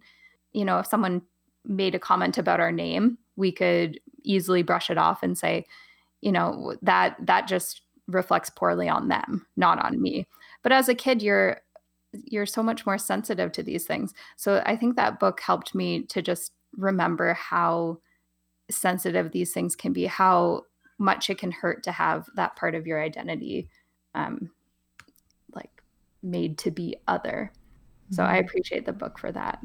[0.54, 1.22] you know, if someone
[1.66, 5.66] made a comment about our name, we could easily brush it off and say,
[6.22, 10.28] you know, that that just reflects poorly on them, not on me.
[10.64, 11.62] But as a kid, you're
[12.14, 14.14] you're so much more sensitive to these things.
[14.38, 18.00] So I think that book helped me to just remember how
[18.70, 20.64] sensitive these things can be, how
[20.98, 23.70] much it can hurt to have that part of your identity
[24.16, 24.50] um,
[25.54, 25.84] like
[26.24, 27.52] made to be other.
[28.12, 28.34] So mm-hmm.
[28.34, 29.62] I appreciate the book for that.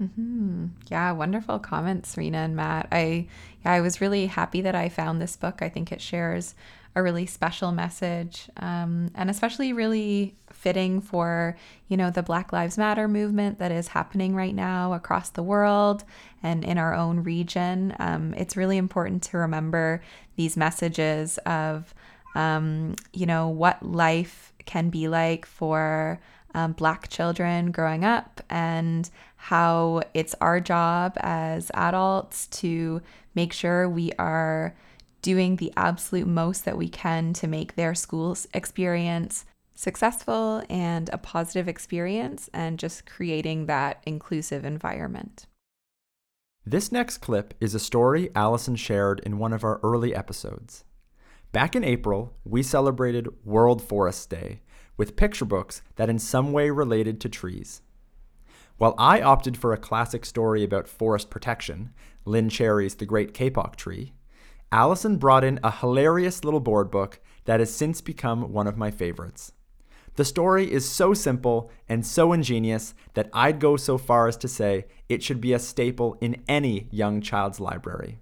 [0.00, 0.66] Mm-hmm.
[0.88, 2.86] Yeah, wonderful comments, Rena and Matt.
[2.92, 3.26] I
[3.64, 5.60] yeah, I was really happy that I found this book.
[5.60, 6.54] I think it shares
[6.94, 11.56] a really special message, um, and especially really fitting for
[11.88, 16.04] you know the Black Lives Matter movement that is happening right now across the world
[16.42, 17.94] and in our own region.
[17.98, 20.02] Um, it's really important to remember
[20.36, 21.94] these messages of
[22.34, 26.20] um, you know what life can be like for
[26.54, 33.00] um, Black children growing up and how it's our job as adults to
[33.34, 34.74] make sure we are
[35.22, 41.18] doing the absolute most that we can to make their school experience successful and a
[41.18, 45.46] positive experience and just creating that inclusive environment.
[46.66, 50.84] This next clip is a story Allison shared in one of our early episodes.
[51.52, 54.60] Back in April, we celebrated World Forest Day
[54.96, 57.80] with picture books that in some way related to trees.
[58.76, 63.76] While I opted for a classic story about forest protection, Lynn Cherry's The Great Kapok
[63.76, 64.12] Tree,
[64.70, 68.90] Allison brought in a hilarious little board book that has since become one of my
[68.90, 69.52] favorites.
[70.16, 74.48] The story is so simple and so ingenious that I'd go so far as to
[74.48, 78.18] say it should be a staple in any young child's library.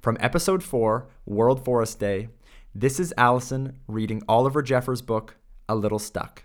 [0.00, 2.28] From episode 4, World Forest Day,
[2.74, 5.36] this is Allison reading Oliver Jeffers' book,
[5.68, 6.44] A Little Stuck.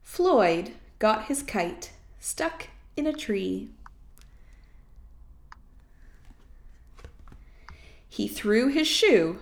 [0.00, 3.70] Floyd got his kite stuck in a tree.
[8.10, 9.38] He threw his shoe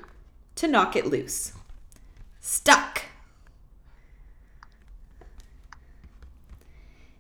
[0.57, 1.55] to knock it loose.
[2.39, 3.03] Stuck.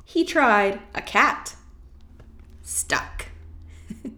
[0.05, 1.57] He tried a cat.
[2.63, 3.27] Stuck.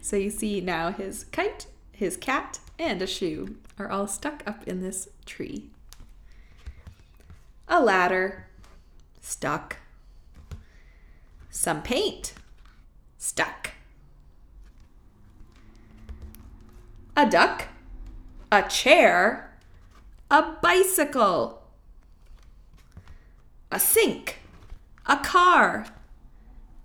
[0.00, 4.66] so you see now his kite, his cat, and a shoe are all stuck up
[4.66, 5.70] in this tree.
[7.68, 8.46] A ladder.
[9.20, 9.76] Stuck.
[11.50, 12.32] Some paint.
[13.18, 13.73] Stuck.
[17.16, 17.68] A duck.
[18.50, 19.56] A chair.
[20.30, 21.62] A bicycle.
[23.70, 24.38] A sink
[25.06, 25.86] a car,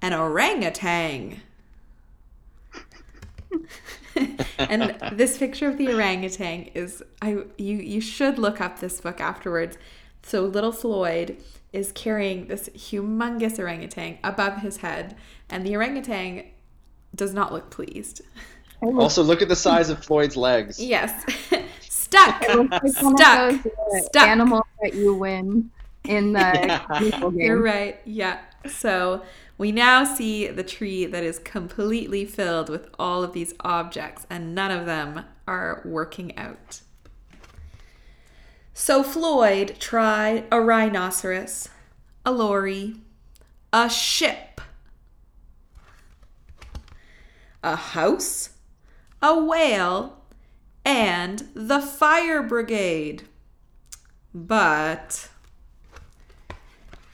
[0.02, 1.42] an orangutan.
[4.58, 9.22] and this picture of the orangutan is I you you should look up this book
[9.22, 9.78] afterwards.
[10.24, 11.38] So little Floyd
[11.72, 15.16] is carrying this humongous orangutan above his head,
[15.50, 16.46] and the orangutan
[17.16, 18.22] does not look pleased.
[18.82, 19.02] Oh.
[19.02, 20.80] Also, look at the size of Floyd's legs.
[20.80, 21.12] Yes,
[21.82, 24.28] stuck, stuck, uh, stuck.
[24.28, 25.70] Animal that you win
[26.06, 27.30] in the yeah.
[27.34, 28.00] You're right.
[28.06, 28.40] Yeah.
[28.68, 29.24] So
[29.58, 34.56] we now see the tree that is completely filled with all of these objects, and
[34.56, 36.82] none of them are working out.
[38.74, 41.68] So Floyd tried a rhinoceros,
[42.26, 42.96] a lorry,
[43.74, 44.62] a ship,
[47.62, 48.52] a house,
[49.22, 50.22] a whale,
[50.86, 53.24] and the fire brigade.
[54.34, 55.30] But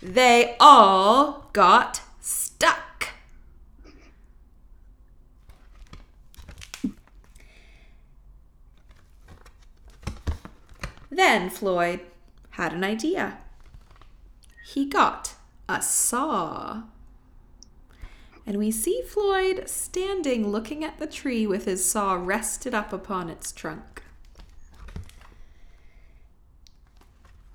[0.01, 3.09] they all got stuck.
[11.09, 12.01] Then Floyd
[12.51, 13.37] had an idea.
[14.65, 15.35] He got
[15.69, 16.83] a saw.
[18.47, 23.29] And we see Floyd standing looking at the tree with his saw rested up upon
[23.29, 24.03] its trunk.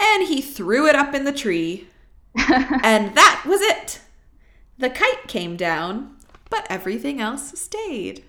[0.01, 1.87] And he threw it up in the tree
[2.37, 4.01] and that was it.
[4.79, 6.17] The kite came down,
[6.49, 8.25] but everything else stayed.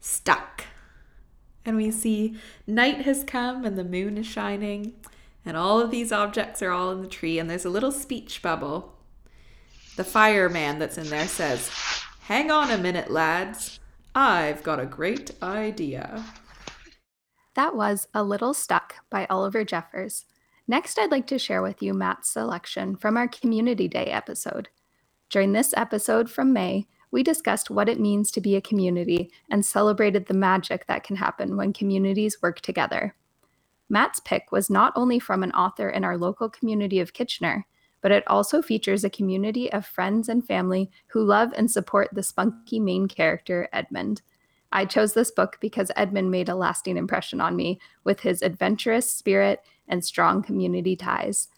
[0.00, 0.64] Stuck.
[1.64, 4.94] And we see night has come and the moon is shining,
[5.44, 8.42] and all of these objects are all in the tree, and there's a little speech
[8.42, 8.94] bubble.
[9.96, 11.70] The fireman that's in there says,
[12.22, 13.80] Hang on a minute, lads.
[14.14, 16.24] I've got a great idea
[17.54, 20.26] That was A Little Stuck by Oliver Jeffers.
[20.66, 24.68] Next, I'd like to share with you Matt's selection from our Community Day episode.
[25.28, 29.64] During this episode from May, we discussed what it means to be a community and
[29.66, 33.14] celebrated the magic that can happen when communities work together.
[33.90, 37.66] Matt's pick was not only from an author in our local community of Kitchener,
[38.00, 42.22] but it also features a community of friends and family who love and support the
[42.22, 44.22] spunky main character, Edmund.
[44.72, 49.10] I chose this book because Edmund made a lasting impression on me with his adventurous
[49.10, 51.48] spirit and strong community ties.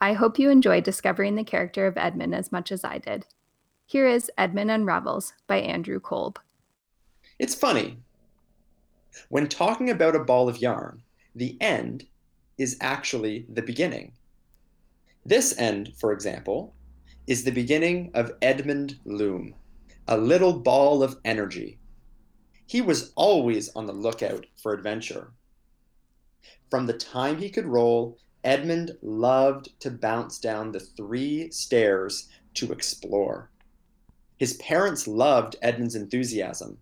[0.00, 3.26] I hope you enjoyed discovering the character of Edmund as much as I did.
[3.84, 6.38] Here is Edmund Unravels by Andrew Kolb.
[7.38, 7.98] It's funny.
[9.28, 11.02] When talking about a ball of yarn,
[11.34, 12.06] the end
[12.58, 14.12] is actually the beginning.
[15.24, 16.74] This end, for example,
[17.26, 19.54] is the beginning of Edmund Loom,
[20.08, 21.78] a little ball of energy.
[22.66, 25.32] He was always on the lookout for adventure.
[26.70, 32.72] From the time he could roll, Edmund loved to bounce down the three stairs to
[32.72, 33.50] explore.
[34.38, 36.78] His parents loved Edmund's enthusiasm,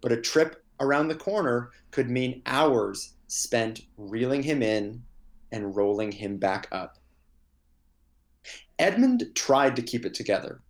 [0.00, 5.02] but a trip around the corner could mean hours spent reeling him in
[5.52, 6.98] and rolling him back up.
[8.78, 10.60] Edmund tried to keep it together.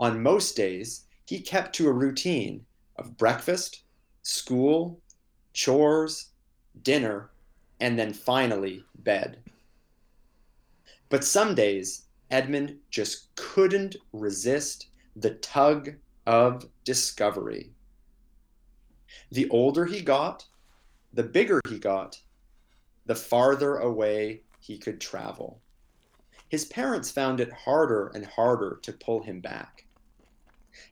[0.00, 2.64] On most days, he kept to a routine
[2.96, 3.82] of breakfast,
[4.22, 5.00] school,
[5.52, 6.28] chores,
[6.82, 7.30] dinner,
[7.80, 9.38] and then finally bed.
[11.08, 15.94] But some days, Edmund just couldn't resist the tug
[16.26, 17.70] of discovery.
[19.30, 20.44] The older he got,
[21.12, 22.20] the bigger he got,
[23.06, 25.60] the farther away he could travel
[26.48, 29.84] his parents found it harder and harder to pull him back.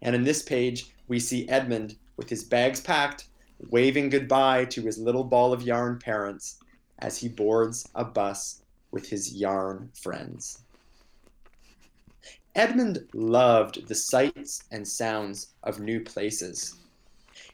[0.03, 3.29] And in this page, we see Edmund with his bags packed,
[3.71, 6.59] waving goodbye to his little ball of yarn parents
[6.99, 10.63] as he boards a bus with his yarn friends.
[12.55, 16.77] Edmund loved the sights and sounds of new places.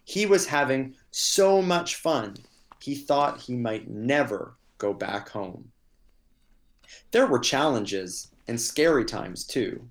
[0.05, 2.37] He was having so much fun,
[2.83, 5.71] he thought he might never go back home.
[7.13, 9.89] There were challenges and scary times too,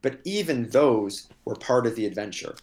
[0.00, 2.54] but even those were part of the adventure.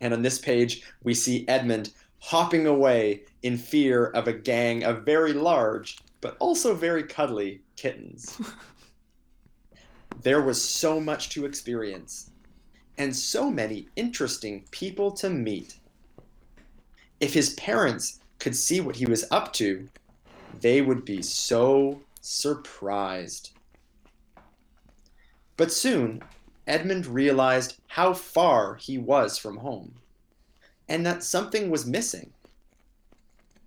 [0.00, 5.04] And on this page, we see Edmund hopping away in fear of a gang of
[5.04, 8.40] very large, but also very cuddly kittens.
[10.22, 12.30] there was so much to experience,
[12.96, 15.78] and so many interesting people to meet.
[17.18, 19.88] If his parents could see what he was up to,
[20.60, 23.50] they would be so surprised.
[25.56, 26.22] But soon,
[26.66, 29.94] Edmund realized how far he was from home,
[30.88, 32.32] and that something was missing.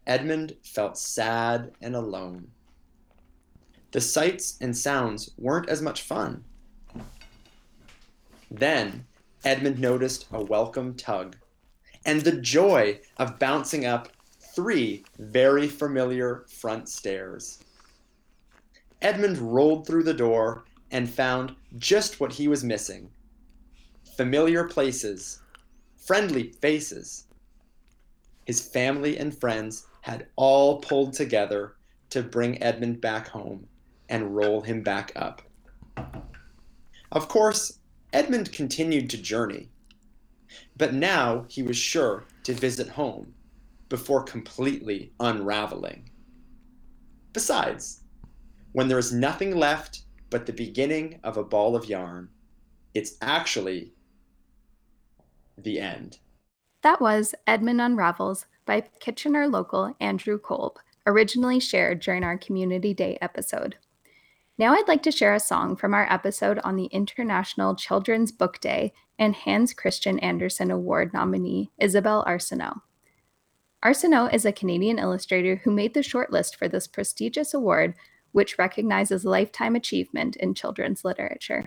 [0.07, 2.51] Edmund felt sad and alone.
[3.91, 6.43] The sights and sounds weren't as much fun.
[8.49, 9.05] Then,
[9.43, 11.35] Edmund noticed a welcome tug,
[12.05, 14.09] and the joy of bouncing up
[14.53, 17.63] three very familiar front stairs.
[19.01, 23.09] Edmund rolled through the door and found just what he was missing
[24.17, 25.39] familiar places,
[25.95, 27.25] friendly faces.
[28.45, 31.75] His family and friends had all pulled together
[32.09, 33.67] to bring Edmund back home
[34.09, 35.41] and roll him back up.
[37.11, 37.79] Of course,
[38.11, 39.69] Edmund continued to journey,
[40.75, 43.33] but now he was sure to visit home
[43.91, 46.09] before completely unraveling.
[47.33, 48.05] Besides,
[48.71, 52.29] when there is nothing left but the beginning of a ball of yarn,
[52.93, 53.91] it's actually
[55.57, 56.19] the end.
[56.83, 63.17] That was Edmund Unravels by Kitchener local Andrew Kolb, originally shared during our Community Day
[63.21, 63.75] episode.
[64.57, 68.61] Now I'd like to share a song from our episode on the International Children's Book
[68.61, 72.79] Day and Hans Christian Andersen Award nominee Isabelle Arsenault.
[73.83, 77.95] Arsenault is a Canadian illustrator who made the shortlist for this prestigious award
[78.31, 81.65] which recognizes lifetime achievement in children's literature.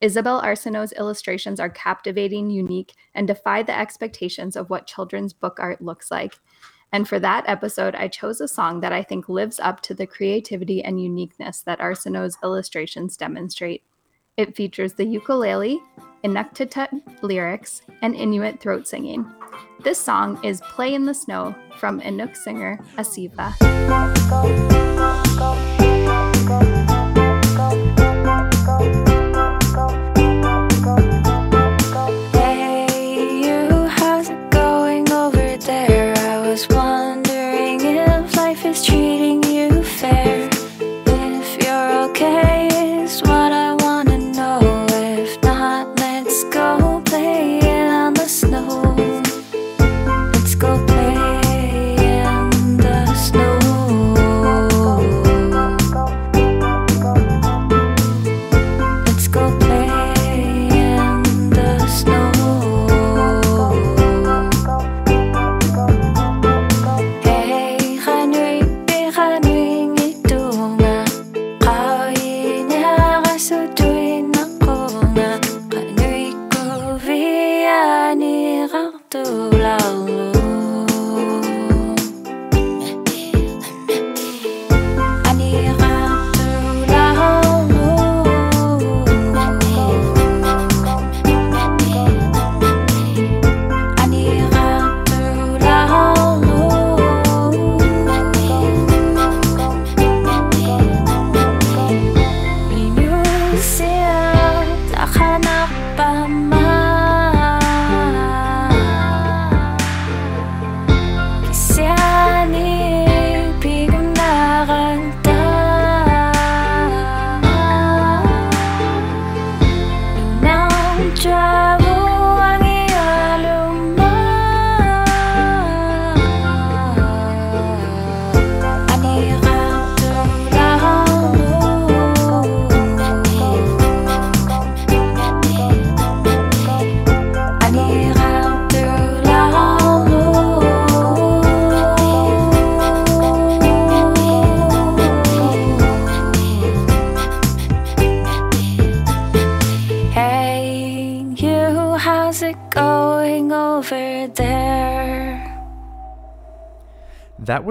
[0.00, 5.82] Isabelle Arsenault's illustrations are captivating, unique, and defy the expectations of what children's book art
[5.82, 6.34] looks like.
[6.92, 10.06] And for that episode, I chose a song that I think lives up to the
[10.06, 13.82] creativity and uniqueness that Arsenault's illustrations demonstrate.
[14.38, 15.78] It features the ukulele,
[16.24, 16.88] Inuktitut
[17.22, 19.30] lyrics, and Inuit throat singing.
[19.84, 23.52] This song is Play in the Snow from Inuk singer Aasiva.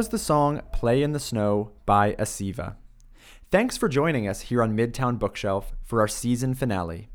[0.02, 2.76] Was the song Play in the Snow by Aasiva.
[3.52, 7.12] Thanks for joining us here on Midtown Bookshelf for our season finale.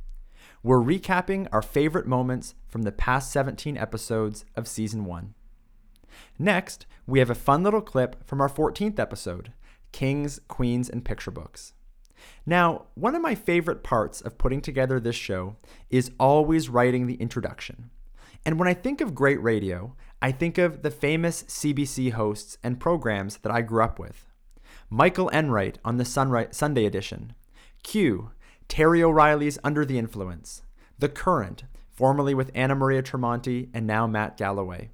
[0.63, 5.35] We're recapping our favorite moments from the past 17 episodes of season 1.
[6.39, 9.53] Next, we have a fun little clip from our 14th episode
[9.91, 11.73] Kings, Queens, and Picture Books.
[12.47, 15.57] Now, one of my favorite parts of putting together this show
[15.91, 17.91] is always writing the introduction.
[18.45, 22.81] And when I think of great radio, I think of the famous CBC hosts and
[22.81, 24.27] programs that I grew up with.
[24.89, 27.35] Michael Enright on the Sunri- Sunday edition,
[27.83, 28.31] Q,
[28.67, 30.63] Terry O'Reilly's Under the Influence,
[30.99, 34.91] The Current, formerly with Anna Maria Tremonti and now Matt Galloway.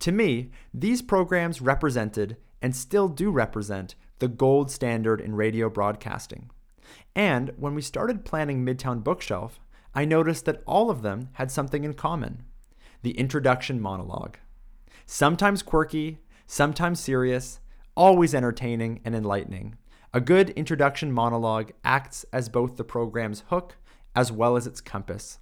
[0.00, 6.50] To me, these programs represented and still do represent the gold standard in radio broadcasting.
[7.14, 9.60] And when we started planning Midtown Bookshelf,
[9.94, 12.44] I noticed that all of them had something in common
[13.02, 14.38] the introduction monologue.
[15.06, 17.60] Sometimes quirky, sometimes serious,
[17.96, 19.76] always entertaining and enlightening.
[20.12, 23.76] A good introduction monologue acts as both the program's hook
[24.14, 25.38] as well as its compass,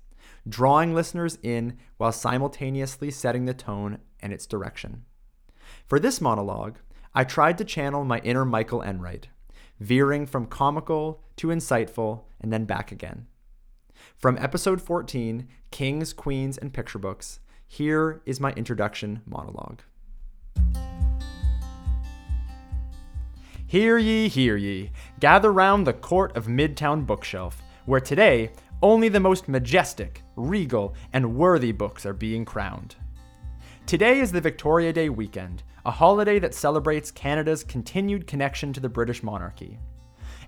[0.48, 5.04] drawing listeners in while simultaneously setting the tone and its direction.
[5.86, 6.78] For this monologue,
[7.14, 9.28] I tried to channel my inner Michael Enright,
[9.80, 13.26] veering from comical to insightful and then back again.
[14.16, 19.82] From episode 14, Kings, Queens, and Picture Books, here is my introduction monologue.
[23.66, 28.52] Hear ye, hear ye, gather round the court of Midtown Bookshelf, where today
[28.82, 32.94] only the most majestic, regal, and worthy books are being crowned.
[33.86, 38.88] Today is the Victoria Day weekend, a holiday that celebrates Canada's continued connection to the
[38.88, 39.78] British monarchy.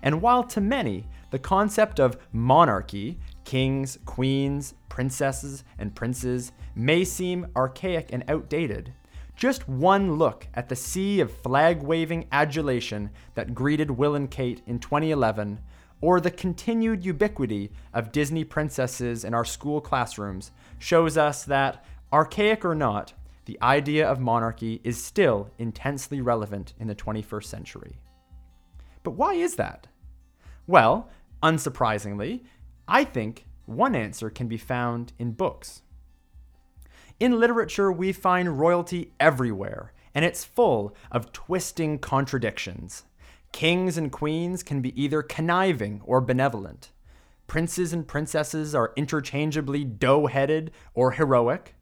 [0.01, 3.19] And while to many, the concept of monarchy,
[3.49, 8.93] kings, queens, princesses, and princes, may seem archaic and outdated,
[9.35, 14.61] just one look at the sea of flag waving adulation that greeted Will and Kate
[14.67, 15.59] in 2011,
[15.99, 21.83] or the continued ubiquity of Disney princesses in our school classrooms, shows us that,
[22.13, 23.13] archaic or not,
[23.45, 27.97] the idea of monarchy is still intensely relevant in the 21st century.
[29.01, 29.87] But why is that?
[30.67, 31.09] Well,
[31.41, 32.41] unsurprisingly,
[32.91, 35.83] I think one answer can be found in books.
[37.19, 43.03] In literature, we find royalty everywhere, and it's full of twisting contradictions.
[43.51, 46.91] Kings and queens can be either conniving or benevolent.
[47.45, 51.75] Princes and princesses are interchangeably dough headed or heroic.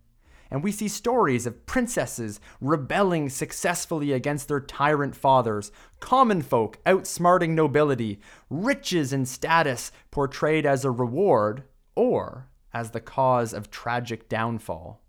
[0.50, 7.50] And we see stories of princesses rebelling successfully against their tyrant fathers, common folk outsmarting
[7.50, 8.20] nobility,
[8.50, 11.64] riches and status portrayed as a reward
[11.96, 15.02] or as the cause of tragic downfall.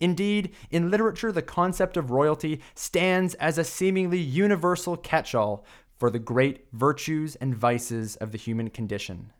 [0.00, 5.64] Indeed, in literature, the concept of royalty stands as a seemingly universal catch all
[5.96, 9.32] for the great virtues and vices of the human condition.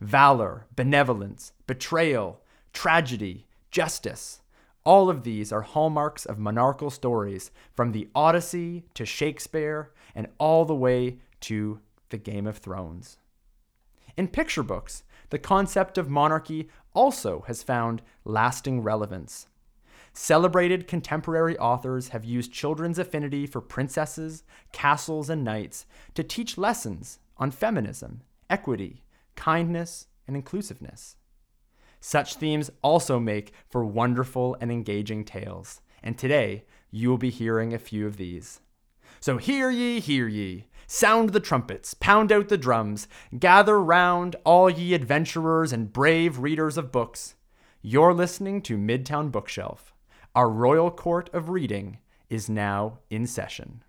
[0.00, 2.40] Valor, benevolence, betrayal,
[2.72, 4.42] tragedy, justice,
[4.84, 10.64] all of these are hallmarks of monarchical stories, from the Odyssey to Shakespeare and all
[10.64, 13.18] the way to the Game of Thrones.
[14.16, 19.46] In picture books, the concept of monarchy also has found lasting relevance.
[20.12, 24.42] Celebrated contemporary authors have used children's affinity for princesses,
[24.72, 29.04] castles, and knights to teach lessons on feminism, equity,
[29.36, 31.16] kindness, and inclusiveness.
[32.00, 37.72] Such themes also make for wonderful and engaging tales, and today you will be hearing
[37.72, 38.60] a few of these.
[39.20, 40.66] So hear ye, hear ye.
[40.86, 43.06] Sound the trumpets, pound out the drums,
[43.38, 47.34] gather round, all ye adventurers and brave readers of books.
[47.82, 49.94] You're listening to Midtown Bookshelf.
[50.34, 51.98] Our Royal Court of Reading
[52.28, 53.84] is now in session.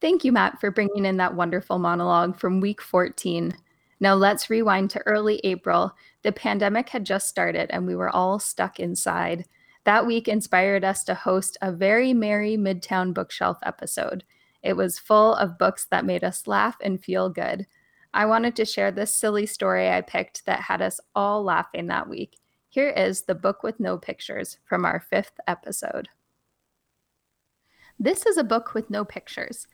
[0.00, 3.54] Thank you, Matt, for bringing in that wonderful monologue from week 14.
[4.02, 5.92] Now let's rewind to early April.
[6.22, 9.44] The pandemic had just started and we were all stuck inside.
[9.84, 14.24] That week inspired us to host a very merry Midtown Bookshelf episode.
[14.60, 17.64] It was full of books that made us laugh and feel good.
[18.12, 22.08] I wanted to share this silly story I picked that had us all laughing that
[22.08, 22.40] week.
[22.70, 26.08] Here is The Book with No Pictures from our fifth episode.
[28.00, 29.68] This is a book with no pictures.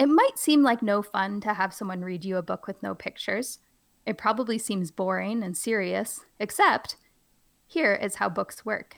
[0.00, 2.96] It might seem like no fun to have someone read you a book with no
[2.96, 3.60] pictures.
[4.08, 6.96] It probably seems boring and serious, except
[7.66, 8.96] here is how books work.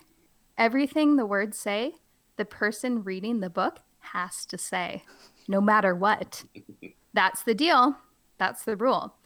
[0.56, 1.94] Everything the words say,
[2.36, 5.02] the person reading the book has to say,
[5.48, 6.44] no matter what.
[7.12, 7.96] That's the deal.
[8.38, 9.16] That's the rule.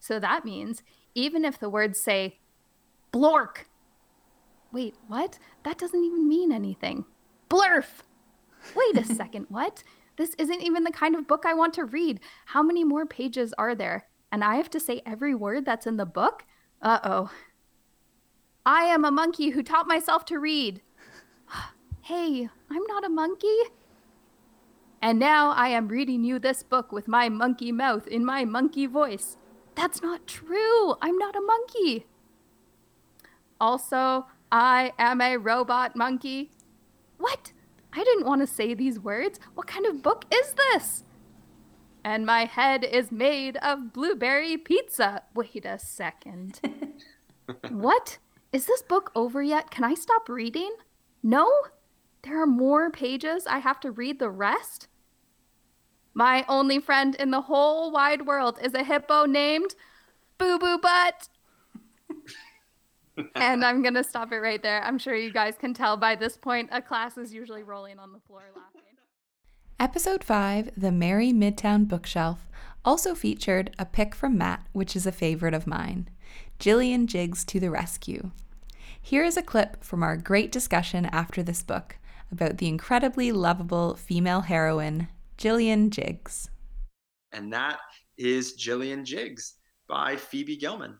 [0.00, 0.82] So that means
[1.14, 2.38] even if the words say
[3.12, 3.66] blork,
[4.72, 5.38] wait, what?
[5.62, 7.04] That doesn't even mean anything.
[7.50, 8.00] Blurf.
[8.74, 9.82] Wait a second, what?
[10.16, 12.20] This isn't even the kind of book I want to read.
[12.46, 14.06] How many more pages are there?
[14.34, 16.44] And I have to say every word that's in the book?
[16.82, 17.30] Uh oh.
[18.66, 20.82] I am a monkey who taught myself to read.
[22.00, 23.56] hey, I'm not a monkey.
[25.00, 28.86] And now I am reading you this book with my monkey mouth in my monkey
[28.86, 29.36] voice.
[29.76, 30.96] That's not true.
[31.00, 32.06] I'm not a monkey.
[33.60, 36.50] Also, I am a robot monkey.
[37.18, 37.52] What?
[37.92, 39.38] I didn't want to say these words.
[39.54, 41.04] What kind of book is this?
[42.04, 45.22] And my head is made of blueberry pizza.
[45.34, 46.60] Wait a second.
[47.70, 48.18] what?
[48.52, 49.70] Is this book over yet?
[49.70, 50.70] Can I stop reading?
[51.22, 51.50] No?
[52.22, 53.46] There are more pages?
[53.46, 54.88] I have to read the rest?
[56.12, 59.74] My only friend in the whole wide world is a hippo named
[60.38, 61.28] Boo Boo Butt.
[63.34, 64.82] and I'm going to stop it right there.
[64.84, 68.12] I'm sure you guys can tell by this point, a class is usually rolling on
[68.12, 68.73] the floor laughing.
[69.80, 72.48] Episode 5, The Merry Midtown Bookshelf,
[72.84, 76.08] also featured a pick from Matt, which is a favorite of mine
[76.60, 78.30] Jillian Jiggs to the Rescue.
[79.00, 81.96] Here is a clip from our great discussion after this book
[82.30, 86.50] about the incredibly lovable female heroine, Jillian Jiggs.
[87.32, 87.80] And that
[88.16, 89.54] is Jillian Jiggs
[89.88, 90.98] by Phoebe Gilman.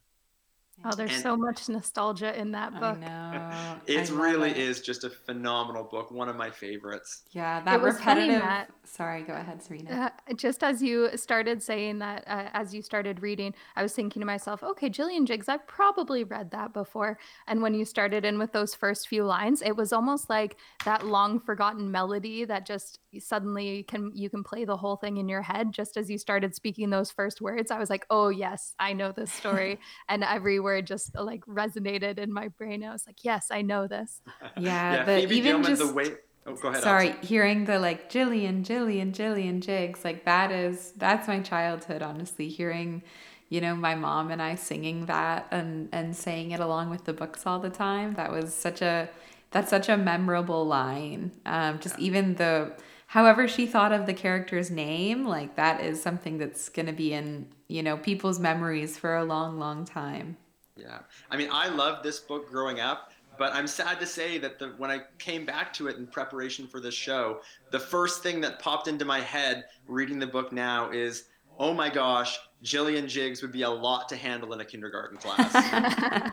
[0.85, 2.99] Oh, there's and so much nostalgia in that book.
[3.03, 3.77] I know.
[3.87, 4.59] it really it.
[4.59, 7.23] is just a phenomenal book, one of my favorites.
[7.31, 8.41] Yeah, that repetitive.
[8.41, 10.13] That, Sorry, go ahead, Serena.
[10.29, 14.21] Uh, just as you started saying that, uh, as you started reading, I was thinking
[14.21, 17.19] to myself, okay, Jillian Jiggs, I've probably read that before.
[17.47, 21.07] And when you started in with those first few lines, it was almost like that
[21.07, 25.43] long forgotten melody that just suddenly can you can play the whole thing in your
[25.43, 25.73] head.
[25.73, 29.13] Just as you started speaking those first words, I was like, oh yes, I know
[29.13, 32.85] this story, and every word just like resonated in my brain.
[32.85, 34.21] I was like, yes, I know this.
[34.57, 35.87] Yeah, yeah the, Phoebe even Gilman, just.
[35.87, 36.17] The way-
[36.47, 36.83] Oh, go ahead.
[36.83, 37.27] Sorry, Alex.
[37.27, 42.03] hearing the like Jillian, Jillian, Jillian Jiggs, like that is that's my childhood.
[42.03, 43.03] Honestly, hearing,
[43.49, 47.15] you know, my mom and I singing that and and saying it along with the
[47.15, 48.15] books all the time.
[48.15, 49.09] That was such a
[49.53, 51.33] that's such a memorable line.
[51.47, 52.07] Um, just yeah.
[52.07, 52.73] even the
[53.07, 57.47] however she thought of the character's name, like that is something that's gonna be in
[57.69, 60.37] you know people's memories for a long, long time.
[60.77, 60.99] Yeah.
[61.31, 64.69] I mean, I loved this book growing up, but I'm sad to say that the,
[64.77, 68.59] when I came back to it in preparation for this show, the first thing that
[68.59, 71.25] popped into my head reading the book now is,
[71.59, 75.51] oh my gosh, Jillian Jiggs would be a lot to handle in a kindergarten class.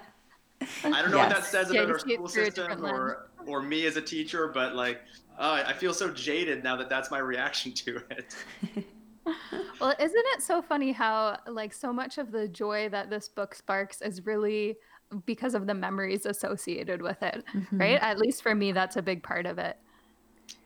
[0.83, 1.29] I don't know yes.
[1.29, 5.01] what that says about our school system or, or me as a teacher, but like,
[5.39, 8.35] oh, I feel so jaded now that that's my reaction to it.
[9.79, 13.55] well, isn't it so funny how like so much of the joy that this book
[13.55, 14.77] sparks is really
[15.25, 17.77] because of the memories associated with it, mm-hmm.
[17.77, 17.99] right?
[18.01, 19.77] At least for me, that's a big part of it.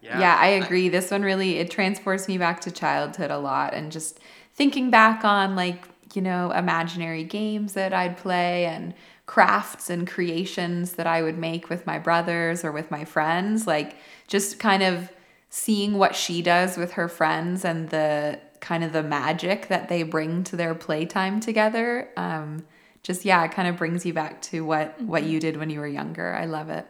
[0.01, 0.19] Yeah.
[0.19, 0.89] yeah, I agree.
[0.89, 4.19] This one really it transports me back to childhood a lot and just
[4.53, 8.93] thinking back on like, you know, imaginary games that I'd play and
[9.25, 13.97] crafts and creations that I would make with my brothers or with my friends, like
[14.27, 15.11] just kind of
[15.49, 20.01] seeing what she does with her friends and the kind of the magic that they
[20.01, 22.09] bring to their playtime together.
[22.17, 22.65] Um,
[23.03, 25.33] just yeah, it kind of brings you back to what what mm-hmm.
[25.33, 26.33] you did when you were younger.
[26.33, 26.87] I love it.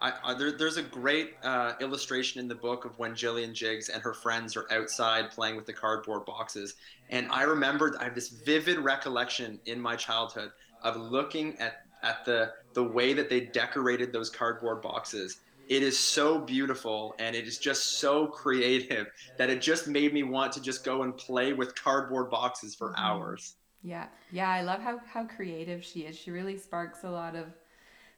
[0.00, 3.90] I, I, there, there's a great uh, illustration in the book of when Jillian Jiggs
[3.90, 6.76] and her friends are outside playing with the cardboard boxes,
[7.10, 10.52] and I remember I have this vivid recollection in my childhood
[10.84, 15.40] of looking at at the the way that they decorated those cardboard boxes.
[15.70, 19.06] It is so beautiful and it is just so creative
[19.38, 22.88] that it just made me want to just go and play with cardboard boxes for
[22.88, 23.04] mm-hmm.
[23.04, 23.54] hours.
[23.80, 24.08] Yeah.
[24.32, 26.16] Yeah, I love how how creative she is.
[26.16, 27.46] She really sparks a lot of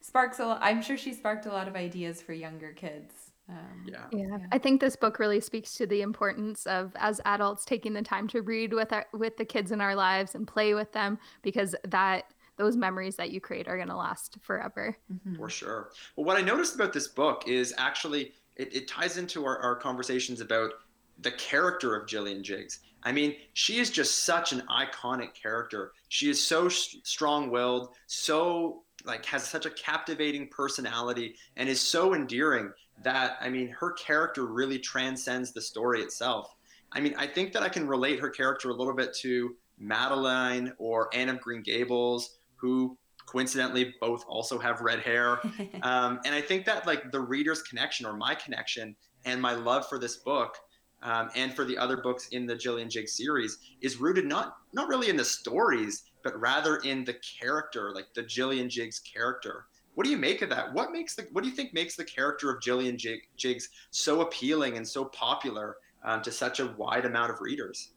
[0.00, 0.60] sparks a lot.
[0.62, 3.12] I'm sure she sparked a lot of ideas for younger kids.
[3.50, 4.06] Um, yeah.
[4.12, 4.26] yeah.
[4.30, 4.46] yeah.
[4.50, 8.28] I think this book really speaks to the importance of as adults taking the time
[8.28, 11.76] to read with our with the kids in our lives and play with them because
[11.84, 12.24] that
[12.62, 14.96] those memories that you create are going to last forever.
[15.12, 15.36] Mm-hmm.
[15.36, 15.90] For sure.
[16.14, 19.74] Well, what I noticed about this book is actually it, it ties into our, our
[19.74, 20.72] conversations about
[21.20, 22.80] the character of Jillian Jiggs.
[23.02, 25.92] I mean, she is just such an iconic character.
[26.08, 32.14] She is so sh- strong-willed, so like has such a captivating personality and is so
[32.14, 32.70] endearing
[33.02, 36.54] that I mean, her character really transcends the story itself.
[36.92, 40.72] I mean, I think that I can relate her character a little bit to Madeline
[40.78, 42.96] or Anne of Green Gables, who
[43.26, 45.40] coincidentally both also have red hair.
[45.82, 49.88] um, and I think that like the reader's connection or my connection and my love
[49.88, 50.56] for this book
[51.02, 54.88] um, and for the other books in the Jillian Jig series is rooted not not
[54.88, 59.66] really in the stories, but rather in the character, like the Jillian Jig's character.
[59.94, 60.72] What do you make of that?
[60.72, 62.96] What makes the what do you think makes the character of Jillian
[63.36, 67.90] Jig's so appealing and so popular um, to such a wide amount of readers?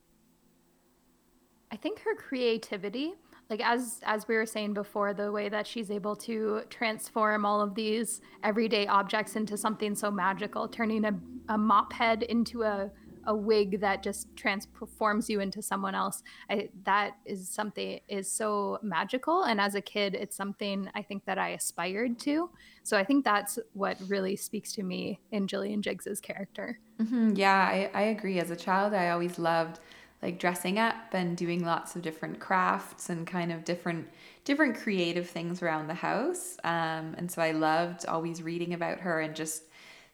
[1.72, 3.16] I think her creativity,
[3.50, 7.62] like as as we were saying before, the way that she's able to transform all
[7.62, 11.14] of these everyday objects into something so magical, turning a,
[11.50, 12.92] a mop head into a
[13.28, 18.80] a wig that just transforms you into someone else I, that is something is so
[18.82, 19.44] magical.
[19.44, 22.50] And as a kid it's something i think that i aspired to.
[22.84, 26.80] So i think that's what really speaks to me in Jillian Jiggs's character.
[27.02, 27.32] Mm-hmm.
[27.36, 28.40] yeah I, I agree.
[28.40, 29.80] As a child i always loved
[30.26, 34.08] like dressing up and doing lots of different crafts and kind of different
[34.44, 39.22] different creative things around the house um, and so i loved always reading about her
[39.22, 39.64] and just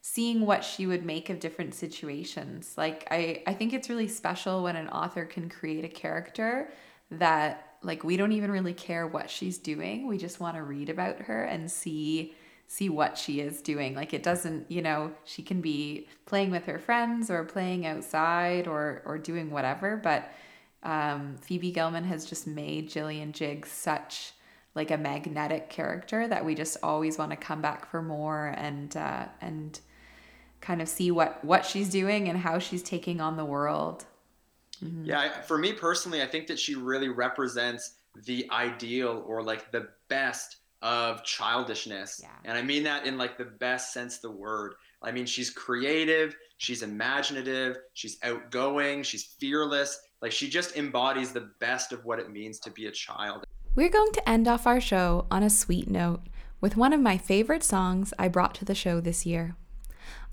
[0.01, 2.73] seeing what she would make of different situations.
[2.75, 6.71] Like I I think it's really special when an author can create a character
[7.11, 10.07] that like we don't even really care what she's doing.
[10.07, 12.35] We just want to read about her and see
[12.71, 13.93] see what she is doing.
[13.93, 18.65] Like it doesn't, you know, she can be playing with her friends or playing outside
[18.65, 20.31] or or doing whatever, but
[20.83, 24.31] um, Phoebe Gilman has just made Jillian Jig such
[24.73, 28.95] like a magnetic character that we just always want to come back for more and
[28.95, 29.77] uh, and
[30.61, 34.05] kind of see what what she's doing and how she's taking on the world.
[34.81, 35.03] Mm-hmm.
[35.03, 39.89] Yeah, for me personally, I think that she really represents the ideal or like the
[40.07, 42.19] best of childishness.
[42.21, 42.29] Yeah.
[42.45, 44.73] And I mean that in like the best sense of the word.
[45.01, 49.99] I mean, she's creative, she's imaginative, she's outgoing, she's fearless.
[50.21, 53.43] Like she just embodies the best of what it means to be a child.
[53.73, 56.21] We're going to end off our show on a sweet note
[56.59, 59.55] with one of my favorite songs I brought to the show this year.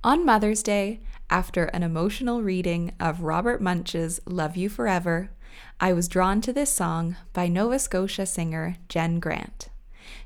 [0.04, 5.30] On Mother's Day, after an emotional reading of Robert Munsch's Love You Forever,
[5.80, 9.68] I was drawn to this song by Nova Scotia singer Jen Grant.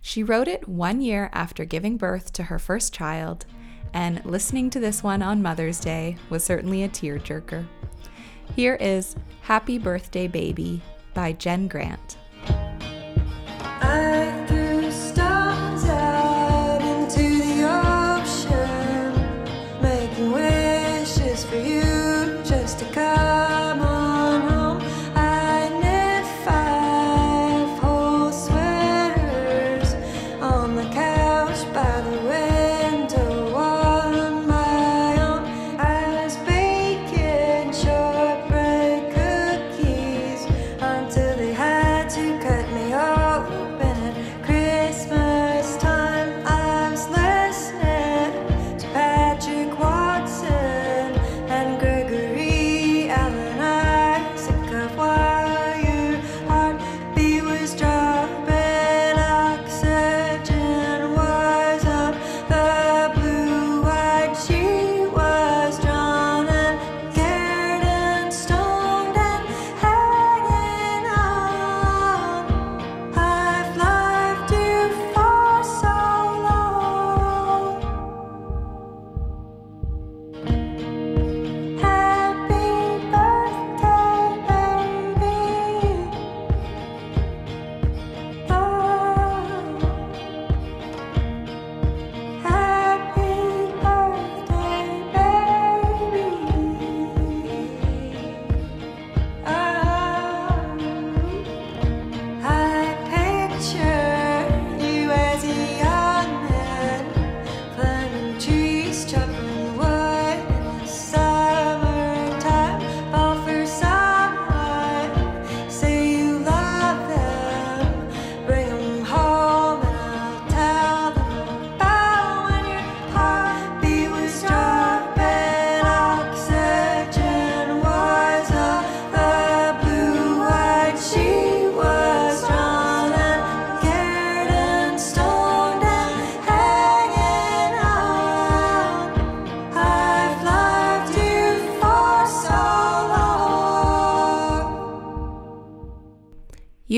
[0.01, 3.47] She wrote it one year after giving birth to her first child,
[3.93, 7.67] and listening to this one on Mother's Day was certainly a tearjerker.
[8.57, 10.83] Here is Happy Birthday Baby
[11.15, 12.17] by Jen Grant.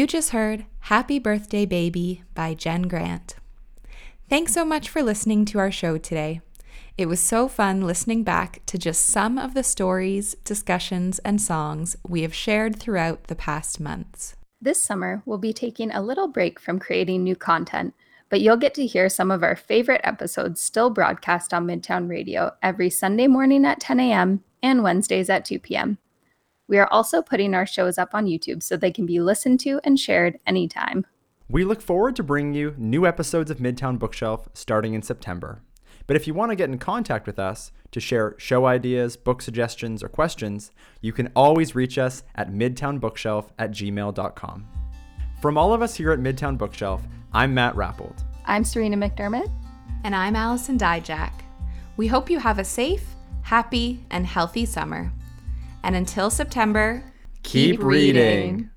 [0.05, 3.37] You just heard Happy Birthday Baby by Jen Grant.
[4.29, 6.43] Thanks so much for listening to our show today.
[6.99, 11.97] It was so fun listening back to just some of the stories, discussions, and songs
[12.07, 14.37] we have shared throughout the past months.
[14.61, 17.95] This summer, we'll be taking a little break from creating new content,
[18.29, 22.53] but you'll get to hear some of our favorite episodes still broadcast on Midtown Radio
[22.63, 24.45] every Sunday morning at 10 a.m.
[24.63, 25.97] and Wednesdays at 2 p.m.
[26.67, 29.81] We are also putting our shows up on YouTube so they can be listened to
[29.85, 31.07] and shared anytime.
[31.49, 35.61] We look forward to bringing you new episodes of Midtown Bookshelf starting in September.
[36.07, 39.43] But if you want to get in contact with us to share show ideas, book
[39.43, 44.69] suggestions, or questions, you can always reach us at midtownbookshelf at gmail.com.
[45.41, 47.03] From all of us here at Midtown Bookshelf,
[47.33, 48.25] I'm Matt Rappolt.
[48.47, 49.51] I'm Serena McDiarmid.
[50.05, 51.33] And I'm Allison Dyjach.
[51.97, 53.05] We hope you have a safe,
[53.43, 55.13] happy, and healthy summer.
[55.85, 57.05] And until September,
[57.43, 58.71] Keep reading.